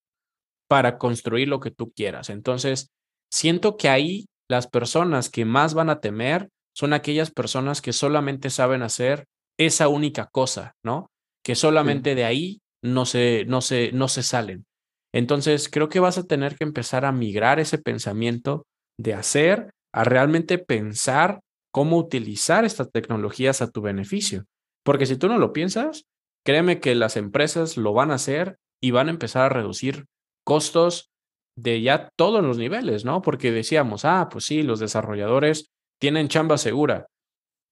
para 0.68 0.98
construir 0.98 1.48
lo 1.48 1.62
que 1.62 1.72
tú 1.72 1.94
quieras. 1.96 2.30
Entonces, 2.30 2.90
siento 3.32 3.78
que 3.78 3.88
ahí 3.88 4.26
las 4.50 4.68
personas 4.68 5.30
que 5.30 5.46
más 5.46 5.74
van 5.74 5.90
a 5.90 6.02
temer 6.02 6.50
son 6.76 6.92
aquellas 6.92 7.32
personas 7.32 7.82
que 7.82 7.94
solamente 7.94 8.50
saben 8.50 8.82
hacer 8.82 9.28
esa 9.58 9.88
única 9.88 10.28
cosa, 10.30 10.74
¿no? 10.84 11.08
Que 11.46 11.56
solamente 11.56 12.16
de 12.16 12.26
ahí 12.26 12.60
no 12.84 13.06
se, 13.06 13.46
no, 13.46 13.62
se, 13.62 13.92
no 13.92 14.08
se 14.08 14.24
salen. 14.24 14.66
Entonces, 15.14 15.70
creo 15.70 15.90
que 15.90 16.00
vas 16.00 16.18
a 16.18 16.24
tener 16.24 16.56
que 16.56 16.64
empezar 16.64 17.06
a 17.06 17.12
migrar 17.12 17.60
ese 17.60 17.78
pensamiento 17.78 18.64
de 19.00 19.14
hacer 19.14 19.70
a 19.94 20.04
realmente 20.04 20.58
pensar 20.58 21.40
cómo 21.72 21.98
utilizar 21.98 22.66
estas 22.66 22.92
tecnologías 22.92 23.62
a 23.62 23.70
tu 23.70 23.82
beneficio. 23.82 24.46
Porque 24.84 25.06
si 25.06 25.18
tú 25.18 25.28
no 25.28 25.38
lo 25.38 25.54
piensas, 25.54 26.04
créeme 26.46 26.80
que 26.80 26.96
las 26.96 27.16
empresas 27.16 27.78
lo 27.78 27.94
van 27.94 28.12
a 28.12 28.16
hacer 28.16 28.58
y 28.82 28.92
van 28.92 29.08
a 29.08 29.12
empezar 29.12 29.44
a 29.44 29.50
reducir 29.50 30.06
costos 30.46 31.10
de 31.58 31.82
ya 31.82 32.10
todos 32.18 32.44
los 32.44 32.58
niveles, 32.58 33.06
¿no? 33.06 33.22
Porque 33.22 33.52
decíamos, 33.52 34.04
ah, 34.04 34.30
pues 34.32 34.46
sí, 34.46 34.64
los 34.64 34.80
desarrolladores 34.80 35.68
tienen 36.02 36.28
chamba 36.28 36.58
segura. 36.58 37.08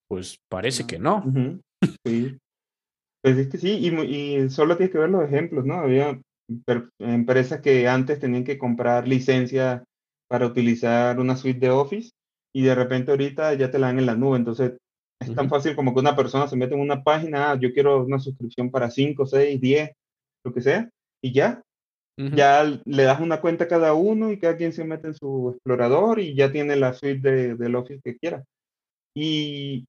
Pues 0.08 0.38
parece 0.48 0.86
que 0.86 0.98
no. 0.98 1.24
Sí. 2.06 2.38
Pues 3.24 3.38
es 3.38 3.48
que 3.48 3.56
sí, 3.56 3.70
y, 3.70 4.50
solo 4.50 4.76
tienes 4.76 4.92
que 4.92 4.98
ver 4.98 5.08
los 5.08 5.24
ejemplos, 5.24 5.64
¿no? 5.64 5.76
Había 5.76 6.20
empresas 6.98 7.62
que 7.62 7.88
antes 7.88 8.20
tenían 8.20 8.44
que 8.44 8.58
comprar 8.58 9.08
licencia 9.08 9.82
para 10.28 10.46
utilizar 10.46 11.18
una 11.18 11.34
suite 11.34 11.58
de 11.58 11.70
Office 11.70 12.10
y 12.54 12.64
de 12.64 12.74
repente 12.74 13.12
ahorita 13.12 13.54
ya 13.54 13.70
te 13.70 13.78
la 13.78 13.86
dan 13.86 13.98
en 13.98 14.04
la 14.04 14.14
nube. 14.14 14.36
Entonces 14.36 14.76
es 15.22 15.34
tan 15.34 15.48
fácil 15.48 15.74
como 15.74 15.94
que 15.94 16.00
una 16.00 16.14
persona 16.14 16.48
se 16.48 16.56
mete 16.56 16.74
en 16.74 16.82
una 16.82 17.02
página, 17.02 17.52
ah, 17.52 17.58
yo 17.58 17.72
quiero 17.72 18.04
una 18.04 18.18
suscripción 18.18 18.70
para 18.70 18.90
5, 18.90 19.24
6, 19.24 19.58
10, 19.58 19.92
lo 20.44 20.52
que 20.52 20.60
sea, 20.60 20.90
y 21.22 21.32
ya. 21.32 21.62
Ya 22.18 22.62
le 22.84 23.02
das 23.04 23.20
una 23.20 23.40
cuenta 23.40 23.64
a 23.64 23.68
cada 23.68 23.94
uno 23.94 24.30
y 24.30 24.38
cada 24.38 24.58
quien 24.58 24.74
se 24.74 24.84
mete 24.84 25.08
en 25.08 25.14
su 25.14 25.50
explorador 25.54 26.20
y 26.20 26.34
ya 26.34 26.52
tiene 26.52 26.76
la 26.76 26.92
suite 26.92 27.28
de, 27.28 27.54
del 27.56 27.74
Office 27.74 28.02
que 28.04 28.18
quiera. 28.18 28.44
Y, 29.16 29.86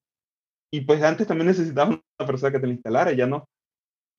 y 0.76 0.82
pues 0.82 1.02
antes 1.04 1.26
también 1.26 1.48
necesitabas 1.48 2.02
una 2.20 2.28
persona 2.28 2.52
que 2.52 2.60
te 2.60 2.68
la 2.68 2.74
instalara, 2.74 3.14
ya 3.14 3.26
no. 3.26 3.48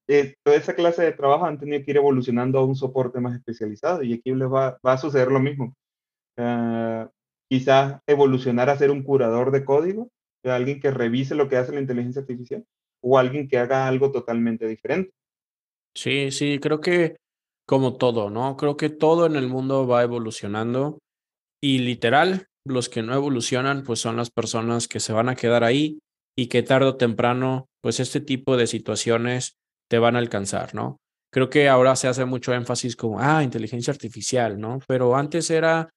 Eh, 0.09 0.37
toda 0.43 0.57
esa 0.57 0.75
clase 0.75 1.03
de 1.03 1.13
trabajo 1.13 1.45
han 1.45 1.59
tenido 1.59 1.85
que 1.85 1.91
ir 1.91 1.99
evolucionando 1.99 2.59
a 2.59 2.65
un 2.65 2.75
soporte 2.75 3.21
más 3.21 3.37
especializado 3.37 4.03
y 4.03 4.15
aquí 4.15 4.33
les 4.33 4.49
va, 4.49 4.79
va 4.85 4.93
a 4.95 4.99
suceder 4.99 5.31
lo 5.31 5.39
mismo. 5.39 5.75
Uh, 6.39 7.07
quizás 7.51 8.01
evolucionar 8.07 8.71
a 8.71 8.79
ser 8.79 8.91
un 8.91 9.03
curador 9.03 9.51
de 9.51 9.67
código, 9.67 10.09
de 10.43 10.51
alguien 10.51 10.81
que 10.81 10.91
revise 10.91 11.35
lo 11.35 11.47
que 11.47 11.59
hace 11.59 11.75
la 11.75 11.81
inteligencia 11.81 12.23
artificial 12.23 12.65
o 13.03 13.19
alguien 13.19 13.49
que 13.49 13.59
haga 13.59 13.87
algo 13.87 14.11
totalmente 14.11 14.67
diferente. 14.67 15.13
Sí, 15.95 16.31
sí, 16.31 16.59
creo 16.59 16.81
que 16.81 17.17
como 17.69 17.97
todo, 17.97 18.31
¿no? 18.31 18.57
Creo 18.57 18.79
que 18.79 18.89
todo 18.89 19.27
en 19.27 19.37
el 19.37 19.49
mundo 19.49 19.87
va 19.87 20.03
evolucionando 20.03 21.01
y 21.63 21.81
literal, 21.81 22.47
los 22.65 22.89
que 22.89 23.03
no 23.03 23.13
evolucionan, 23.13 23.83
pues 23.83 24.01
son 24.01 24.17
las 24.17 24.31
personas 24.31 24.89
que 24.89 25.01
se 25.01 25.13
van 25.13 25.29
a 25.29 25.37
quedar 25.37 25.63
ahí 25.63 25.99
y 26.37 26.49
que 26.49 26.63
tarde 26.63 26.87
o 26.87 26.97
temprano, 26.97 27.69
pues 27.83 27.99
este 27.99 28.21
tipo 28.21 28.57
de 28.57 28.67
situaciones 28.67 29.57
te 29.89 29.99
van 29.99 30.17
a 30.17 30.19
alcanzar, 30.19 30.75
¿no? 30.75 30.99
Creo 31.33 31.49
que 31.51 31.69
ahora 31.69 31.97
se 31.97 32.09
hace 32.09 32.25
mucho 32.25 32.53
énfasis 32.53 32.95
como, 32.95 33.21
ah, 33.21 33.43
inteligencia 33.43 33.93
artificial, 33.93 34.61
¿no? 34.61 34.81
Pero 34.87 35.17
antes 35.17 35.51
era, 35.51 35.91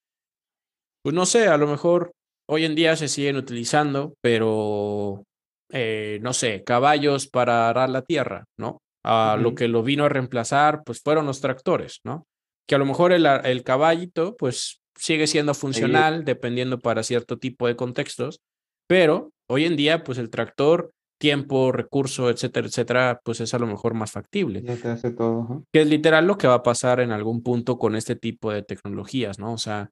pues 1.04 1.14
no 1.14 1.26
sé, 1.26 1.48
a 1.48 1.58
lo 1.58 1.68
mejor 1.68 2.12
hoy 2.48 2.66
en 2.66 2.76
día 2.76 2.96
se 2.96 3.08
siguen 3.08 3.36
utilizando, 3.36 4.16
pero, 4.22 5.24
eh, 5.72 6.20
no 6.22 6.34
sé, 6.34 6.64
caballos 6.64 7.28
para 7.28 7.70
arar 7.70 7.90
la 7.90 8.02
tierra, 8.02 8.46
¿no? 8.58 8.80
A 9.04 9.38
lo 9.40 9.56
que 9.56 9.68
lo 9.68 9.82
vino 9.82 10.06
a 10.06 10.10
reemplazar, 10.10 10.84
pues 10.86 11.02
fueron 11.02 11.26
los 11.26 11.42
tractores, 11.42 12.00
¿no? 12.04 12.26
Que 12.68 12.76
a 12.76 12.78
lo 12.78 12.86
mejor 12.86 13.12
el, 13.12 13.26
el 13.26 13.64
caballito, 13.64 14.36
pues 14.36 14.80
sigue 14.96 15.28
siendo 15.28 15.54
funcional 15.54 16.26
dependiendo 16.26 16.80
para 16.80 17.04
cierto 17.04 17.38
tipo 17.38 17.68
de 17.68 17.78
contextos, 17.78 18.42
pero 18.90 19.30
hoy 19.48 19.66
en 19.66 19.76
día, 19.76 20.04
pues 20.04 20.18
el 20.18 20.32
tractor, 20.32 20.92
tiempo, 21.20 21.72
recurso, 21.72 22.30
etcétera, 22.30 22.68
etcétera, 22.68 23.22
pues 23.24 23.40
es 23.40 23.54
a 23.54 23.60
lo 23.60 23.68
mejor 23.68 23.94
más 23.94 24.12
factible. 24.12 24.64
Ya 24.64 24.76
te 24.76 24.88
hace 24.88 25.12
todo. 25.12 25.64
Que 25.72 25.82
es 25.82 25.88
literal 25.88 26.26
lo 26.26 26.38
que 26.38 26.48
va 26.48 26.56
a 26.56 26.64
pasar 26.64 27.00
en 27.00 27.12
algún 27.12 27.44
punto 27.44 27.78
con 27.78 27.96
este 27.96 28.16
tipo 28.16 28.52
de 28.52 28.64
tecnologías, 28.64 29.38
¿no? 29.38 29.54
O 29.54 29.58
sea, 29.58 29.92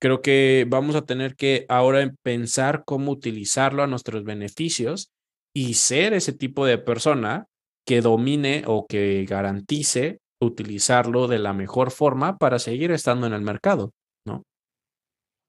creo 0.00 0.22
que 0.22 0.64
vamos 0.68 0.94
a 0.94 1.06
tener 1.06 1.34
que 1.34 1.66
ahora 1.68 2.12
pensar 2.22 2.84
cómo 2.84 3.10
utilizarlo 3.10 3.82
a 3.82 3.86
nuestros 3.86 4.22
beneficios 4.22 5.10
y 5.52 5.74
ser 5.74 6.12
ese 6.12 6.32
tipo 6.32 6.66
de 6.66 6.78
persona 6.78 7.46
que 7.86 8.00
domine 8.00 8.64
o 8.66 8.86
que 8.86 9.24
garantice 9.28 10.18
utilizarlo 10.40 11.26
de 11.26 11.38
la 11.38 11.52
mejor 11.52 11.90
forma 11.90 12.36
para 12.36 12.58
seguir 12.58 12.92
estando 12.92 13.26
en 13.26 13.32
el 13.32 13.42
mercado. 13.42 13.92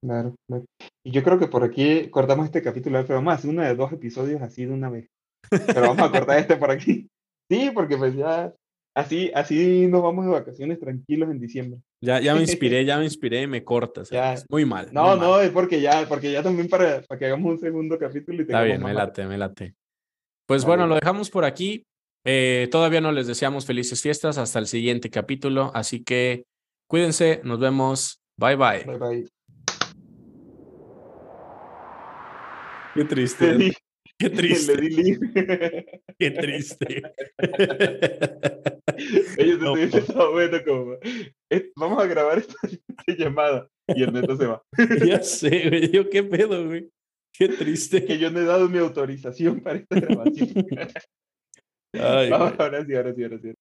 Claro, 0.06 0.36
claro. 0.46 0.64
Y 1.04 1.10
yo 1.10 1.22
creo 1.24 1.38
que 1.38 1.48
por 1.48 1.64
aquí 1.64 2.08
cortamos 2.10 2.46
este 2.46 2.62
capítulo, 2.62 3.02
pero 3.02 3.16
vamos 3.16 3.32
a 3.32 3.36
hacer 3.36 3.50
uno 3.50 3.62
de 3.62 3.74
dos 3.74 3.92
episodios 3.92 4.40
así 4.40 4.64
de 4.64 4.72
una 4.72 4.88
vez. 4.88 5.08
Pero 5.50 5.80
vamos 5.80 5.98
a 5.98 6.12
cortar 6.12 6.38
este 6.38 6.56
por 6.56 6.70
aquí. 6.70 7.08
Sí, 7.48 7.70
porque 7.72 7.96
pues 7.96 8.12
ya 8.16 8.52
así, 8.92 9.30
así 9.32 9.86
nos 9.86 10.02
vamos 10.02 10.24
de 10.24 10.32
vacaciones 10.32 10.80
tranquilos 10.80 11.30
en 11.30 11.38
diciembre. 11.38 11.80
Ya, 12.02 12.20
ya 12.20 12.34
me 12.34 12.40
inspiré, 12.40 12.84
ya 12.84 12.98
me 12.98 13.04
inspiré 13.04 13.42
y 13.42 13.46
me 13.46 13.64
cortas. 13.64 14.10
Muy 14.48 14.64
mal. 14.64 14.88
No, 14.92 15.16
muy 15.16 15.20
no, 15.20 15.40
es 15.40 15.50
porque 15.50 15.80
ya, 15.80 16.06
porque 16.08 16.30
ya 16.30 16.42
también 16.42 16.68
para, 16.68 17.02
para 17.02 17.18
que 17.18 17.26
hagamos 17.26 17.52
un 17.52 17.58
segundo 17.58 17.98
capítulo 17.98 18.38
y 18.38 18.42
Está 18.42 18.62
bien, 18.62 18.82
me 18.82 18.92
late, 18.92 19.26
me 19.26 19.38
late. 19.38 19.74
Pues 20.46 20.64
bueno, 20.64 20.86
lo 20.86 20.96
dejamos 20.96 21.30
por 21.30 21.44
aquí. 21.44 21.84
Eh, 22.24 22.68
todavía 22.70 23.00
no 23.00 23.12
les 23.12 23.28
deseamos 23.28 23.64
felices 23.64 24.02
fiestas 24.02 24.38
hasta 24.38 24.58
el 24.58 24.66
siguiente 24.66 25.08
capítulo, 25.10 25.70
así 25.74 26.02
que 26.02 26.44
cuídense, 26.88 27.40
nos 27.44 27.60
vemos. 27.60 28.20
Bye 28.38 28.56
bye. 28.56 28.84
Bye 28.84 28.98
bye. 28.98 29.35
Qué 32.96 33.04
triste. 33.04 33.52
Le 33.52 33.58
di, 33.66 33.72
Qué 34.18 34.30
triste. 34.30 34.74
le 34.74 34.88
di 34.88 34.96
link. 34.96 35.20
Qué 36.18 36.30
triste. 36.30 37.02
Ellos 39.36 39.60
No, 39.60 39.76
no, 39.76 39.82
estaba 39.82 40.30
bueno 40.30 40.58
como, 40.64 40.96
"Eh, 41.50 41.70
vamos 41.76 42.02
a 42.02 42.06
grabar 42.06 42.38
esta, 42.38 42.54
llamada 43.18 43.68
y 43.88 44.02
el 44.02 44.12
neto 44.12 44.36
se 44.36 44.46
va. 44.46 44.62
ya 45.06 45.22
sé, 45.22 45.68
güey. 45.68 45.90
Yo 45.90 46.08
qué 46.08 46.22
pedo, 46.22 46.66
güey. 46.66 46.88
Qué 47.38 47.48
triste. 47.50 48.04
que 48.06 48.18
yo 48.18 48.30
no 48.30 48.40
he 48.40 48.44
dado 48.44 48.68
mi 48.70 48.78
autorización 48.78 49.60
para 49.60 49.78
esta 49.78 50.00
grabación. 50.00 50.48
Ay, 51.92 52.30
ahora 52.30 52.84
sí, 52.86 52.94
ahora 52.94 53.14
sí, 53.14 53.22
ahora 53.22 53.38
sí. 53.42 53.52